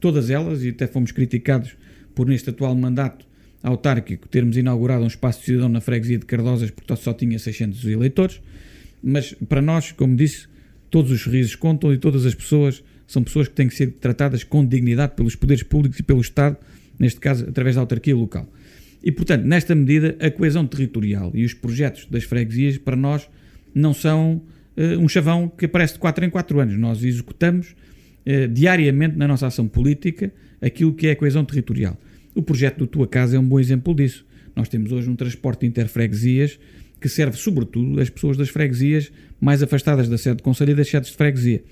[0.00, 1.76] todas elas, e até fomos criticados
[2.16, 3.26] por, neste atual mandato
[3.62, 7.84] autárquico, termos inaugurado um espaço de cidadão na freguesia de Cardosas, porque só tinha 600
[7.84, 8.40] eleitores.
[9.02, 10.48] Mas para nós, como disse,
[10.90, 14.42] todos os sorrisos contam e todas as pessoas são pessoas que têm que ser tratadas
[14.42, 16.56] com dignidade pelos poderes públicos e pelo Estado,
[16.98, 18.48] neste caso através da autarquia local.
[19.04, 23.28] E, portanto, nesta medida, a coesão territorial e os projetos das freguesias, para nós,
[23.74, 24.42] não são
[24.76, 26.78] eh, um chavão que aparece de 4 em 4 anos.
[26.78, 27.76] Nós executamos
[28.24, 31.98] eh, diariamente na nossa ação política aquilo que é a coesão territorial.
[32.34, 34.24] O projeto do Tua Casa é um bom exemplo disso.
[34.54, 36.58] Nós temos hoje um transporte interfreguesias
[37.00, 40.88] que serve sobretudo as pessoas das freguesias mais afastadas da sede de conselho e das
[40.88, 41.62] sedes de freguesia.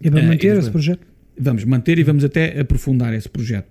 [0.00, 1.06] É para Eh, manter e- esse projeto?
[1.38, 3.66] Vamos manter e vamos até aprofundar esse projeto.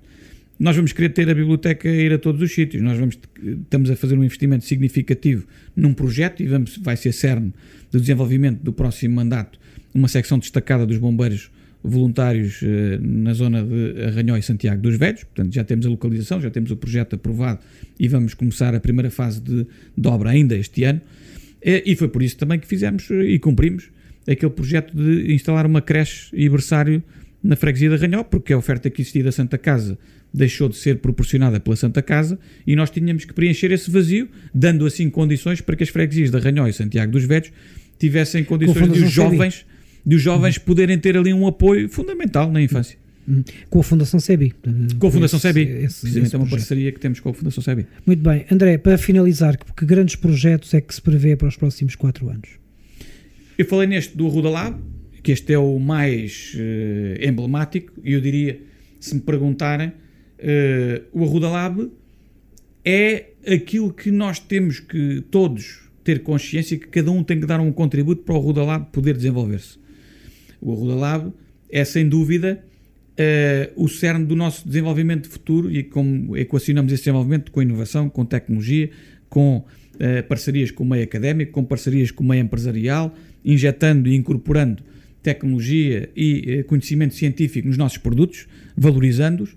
[0.60, 2.82] Nós vamos querer ter a biblioteca a ir a todos os sítios.
[2.82, 3.18] Nós vamos,
[3.64, 7.54] estamos a fazer um investimento significativo num projeto e vamos, vai ser cerne
[7.92, 9.60] do desenvolvimento do próximo mandato
[9.94, 11.50] uma secção destacada dos bombeiros
[11.86, 15.24] voluntários eh, na zona de Arranhó e Santiago dos Velhos.
[15.24, 17.60] Portanto, já temos a localização, já temos o projeto aprovado
[18.00, 19.66] e vamos começar a primeira fase de,
[19.98, 21.02] de obra ainda este ano.
[21.62, 23.90] Eh, E foi por isso também que fizemos eh, e cumprimos
[24.28, 27.04] aquele projeto de instalar uma creche e berçário
[27.44, 29.98] na freguesia de Arranhó, porque a oferta que existia da Santa Casa
[30.34, 34.86] deixou de ser proporcionada pela Santa Casa e nós tínhamos que preencher esse vazio, dando
[34.86, 37.52] assim condições para que as freguesias de Arranhó e Santiago dos Velhos
[37.98, 39.66] tivessem condições de os jovens,
[40.06, 42.98] de os jovens poderem ter ali um apoio fundamental na infância.
[43.28, 43.44] Hum.
[43.72, 44.54] Com a Fundação SEBI.
[45.00, 46.60] Com a Fundação Esse- esse- precisamente esse é uma projeto.
[46.60, 47.88] parceria que temos com a Fundação SEBI.
[48.06, 48.46] Muito bem.
[48.52, 52.30] André, para finalizar, que, que grandes projetos é que se prevê para os próximos quatro
[52.30, 52.50] anos?
[53.58, 54.78] Eu falei neste do Arruda Lab,
[55.24, 58.60] que este é o mais eh, emblemático, e eu diria,
[59.00, 59.92] se me perguntarem,
[60.38, 61.90] eh, o Arruda Lab
[62.84, 67.60] é aquilo que nós temos que todos ter consciência que cada um tem que dar
[67.60, 69.80] um contributo para o Arruda Lab poder desenvolver-se.
[70.66, 71.34] O Arruda Lab
[71.70, 72.64] é, sem dúvida,
[73.16, 78.26] eh, o cerne do nosso desenvolvimento futuro e como equacionamos esse desenvolvimento com inovação, com
[78.26, 78.90] tecnologia,
[79.30, 79.64] com
[80.00, 84.82] eh, parcerias com o meio académico, com parcerias com o meio empresarial, injetando e incorporando
[85.22, 89.56] tecnologia e eh, conhecimento científico nos nossos produtos, valorizando-os,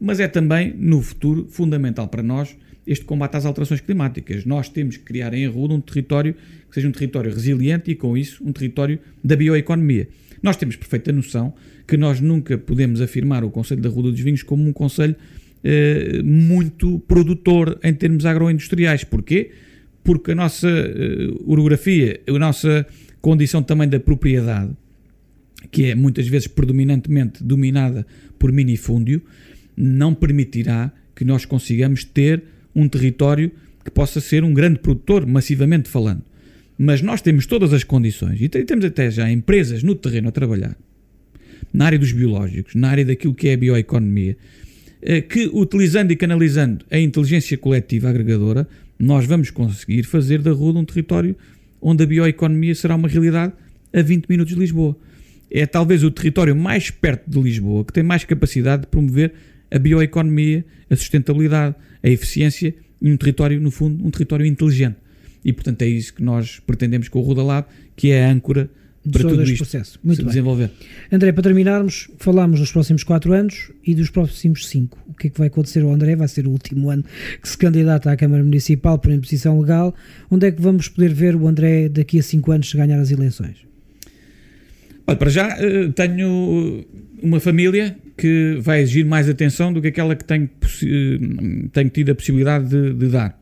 [0.00, 4.44] mas é também, no futuro, fundamental para nós este combate às alterações climáticas.
[4.44, 8.16] Nós temos que criar em Arruda um território que seja um território resiliente e, com
[8.16, 10.08] isso, um território da bioeconomia.
[10.42, 11.54] Nós temos perfeita noção
[11.86, 15.16] que nós nunca podemos afirmar o Conselho da Ruda dos Vinhos como um Conselho
[15.64, 19.04] eh, muito produtor em termos agroindustriais.
[19.04, 19.50] Porquê?
[20.04, 22.86] Porque a nossa eh, orografia, a nossa
[23.20, 24.70] condição também da propriedade,
[25.70, 28.06] que é muitas vezes predominantemente dominada
[28.38, 29.22] por minifúndio,
[29.76, 33.50] não permitirá que nós consigamos ter um território
[33.84, 36.22] que possa ser um grande produtor, massivamente falando.
[36.78, 40.32] Mas nós temos todas as condições e te- temos até já empresas no terreno a
[40.32, 40.76] trabalhar,
[41.72, 44.36] na área dos biológicos, na área daquilo que é a bioeconomia,
[45.02, 48.66] eh, que utilizando e canalizando a inteligência coletiva agregadora,
[48.98, 51.34] nós vamos conseguir fazer da Ruda um território
[51.80, 53.52] onde a bioeconomia será uma realidade
[53.92, 54.96] a 20 minutos de Lisboa.
[55.50, 59.32] É talvez o território mais perto de Lisboa que tem mais capacidade de promover
[59.70, 64.96] a bioeconomia, a sustentabilidade, a eficiência e um território, no fundo, um território inteligente.
[65.48, 68.68] E, portanto, é isso que nós pretendemos com o Ruda Lab, que é a âncora
[69.10, 69.98] para todo tudo este isto processo.
[70.04, 70.28] Muito se bem.
[70.28, 70.70] desenvolver.
[71.10, 74.98] André, para terminarmos, falámos dos próximos quatro anos e dos próximos cinco.
[75.08, 76.14] O que é que vai acontecer ao André?
[76.16, 77.02] Vai ser o último ano
[77.40, 79.94] que se candidata à Câmara Municipal por imposição legal.
[80.30, 83.10] Onde é que vamos poder ver o André daqui a cinco anos se ganhar as
[83.10, 83.56] eleições?
[85.06, 86.84] Olha, para já eh, tenho
[87.22, 92.10] uma família que vai exigir mais atenção do que aquela que tenho, eh, tenho tido
[92.10, 93.37] a possibilidade de, de dar.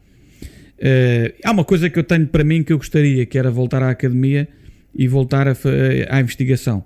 [0.79, 3.83] Eh, há uma coisa que eu tenho para mim que eu gostaria, que era voltar
[3.83, 4.49] à academia
[4.95, 5.71] e voltar a fa-
[6.09, 6.85] à investigação.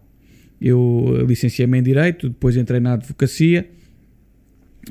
[0.61, 3.67] Eu licenciei-me em Direito, depois entrei na Advocacia,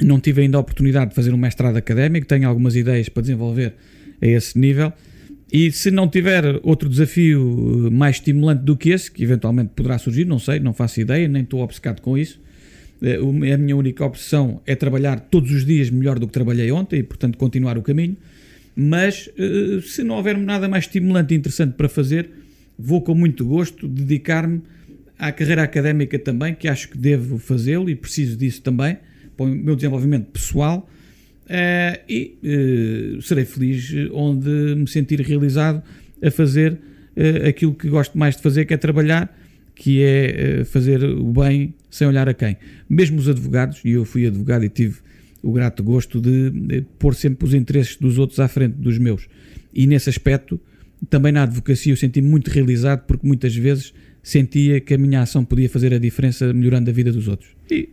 [0.02, 3.74] não tive ainda a oportunidade de fazer um mestrado académico, tenho algumas ideias para desenvolver
[4.22, 4.92] a esse nível.
[5.52, 9.98] E se não tiver outro desafio eh, mais estimulante do que esse, que eventualmente poderá
[9.98, 12.40] surgir, não sei, não faço ideia, nem estou obcecado com isso.
[13.02, 13.18] eh,
[13.54, 17.04] A minha única opção é trabalhar todos os dias melhor do que trabalhei ontem e,
[17.04, 18.16] portanto, continuar o caminho.
[18.76, 22.30] Mas eh, se não houver nada mais estimulante e interessante para fazer,
[22.78, 24.62] vou com muito gosto dedicar-me
[25.18, 28.98] à carreira académica também, que acho que devo fazê-lo e preciso disso também
[29.36, 30.90] para o meu desenvolvimento pessoal.
[31.48, 35.84] Eh, e eh, serei feliz onde me sentir realizado
[36.22, 36.78] a fazer
[37.46, 39.38] aquilo que gosto mais de fazer, que é trabalhar,
[39.76, 42.56] que é fazer o bem sem olhar a quem.
[42.90, 45.00] Mesmo os advogados, e eu fui advogado e tive
[45.42, 49.28] o grato gosto de, pôr sempre os interesses dos outros à frente dos meus.
[49.74, 50.60] E nesse aspecto,
[51.10, 55.46] também na advocacia eu senti-me muito realizado porque muitas vezes sentia que a minha ação
[55.46, 57.50] podia fazer a diferença melhorando a vida dos outros.
[57.72, 57.90] E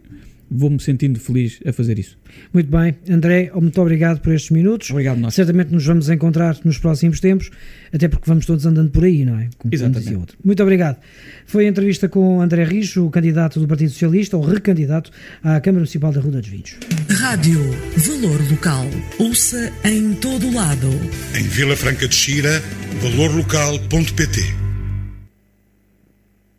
[0.50, 2.16] vou-me sentindo feliz a fazer isso.
[2.52, 4.90] Muito bem, André, muito obrigado por estes minutos.
[4.90, 5.34] Obrigado, nós.
[5.34, 7.50] Certamente nos vamos encontrar nos próximos tempos,
[7.92, 9.48] até porque vamos todos andando por aí, não é?
[9.58, 10.14] Como Exatamente.
[10.14, 10.38] outro.
[10.44, 10.98] Muito obrigado.
[11.46, 15.10] Foi a entrevista com André Rijo, o candidato do Partido Socialista, ou recandidato
[15.42, 16.76] à Câmara Municipal da Rua dos Vinhos.
[17.10, 17.60] Rádio
[17.96, 18.86] Valor Local.
[19.18, 20.88] Ouça em todo lado.
[21.38, 22.62] Em Vila Franca de Xira,
[23.00, 24.65] valorlocal.pt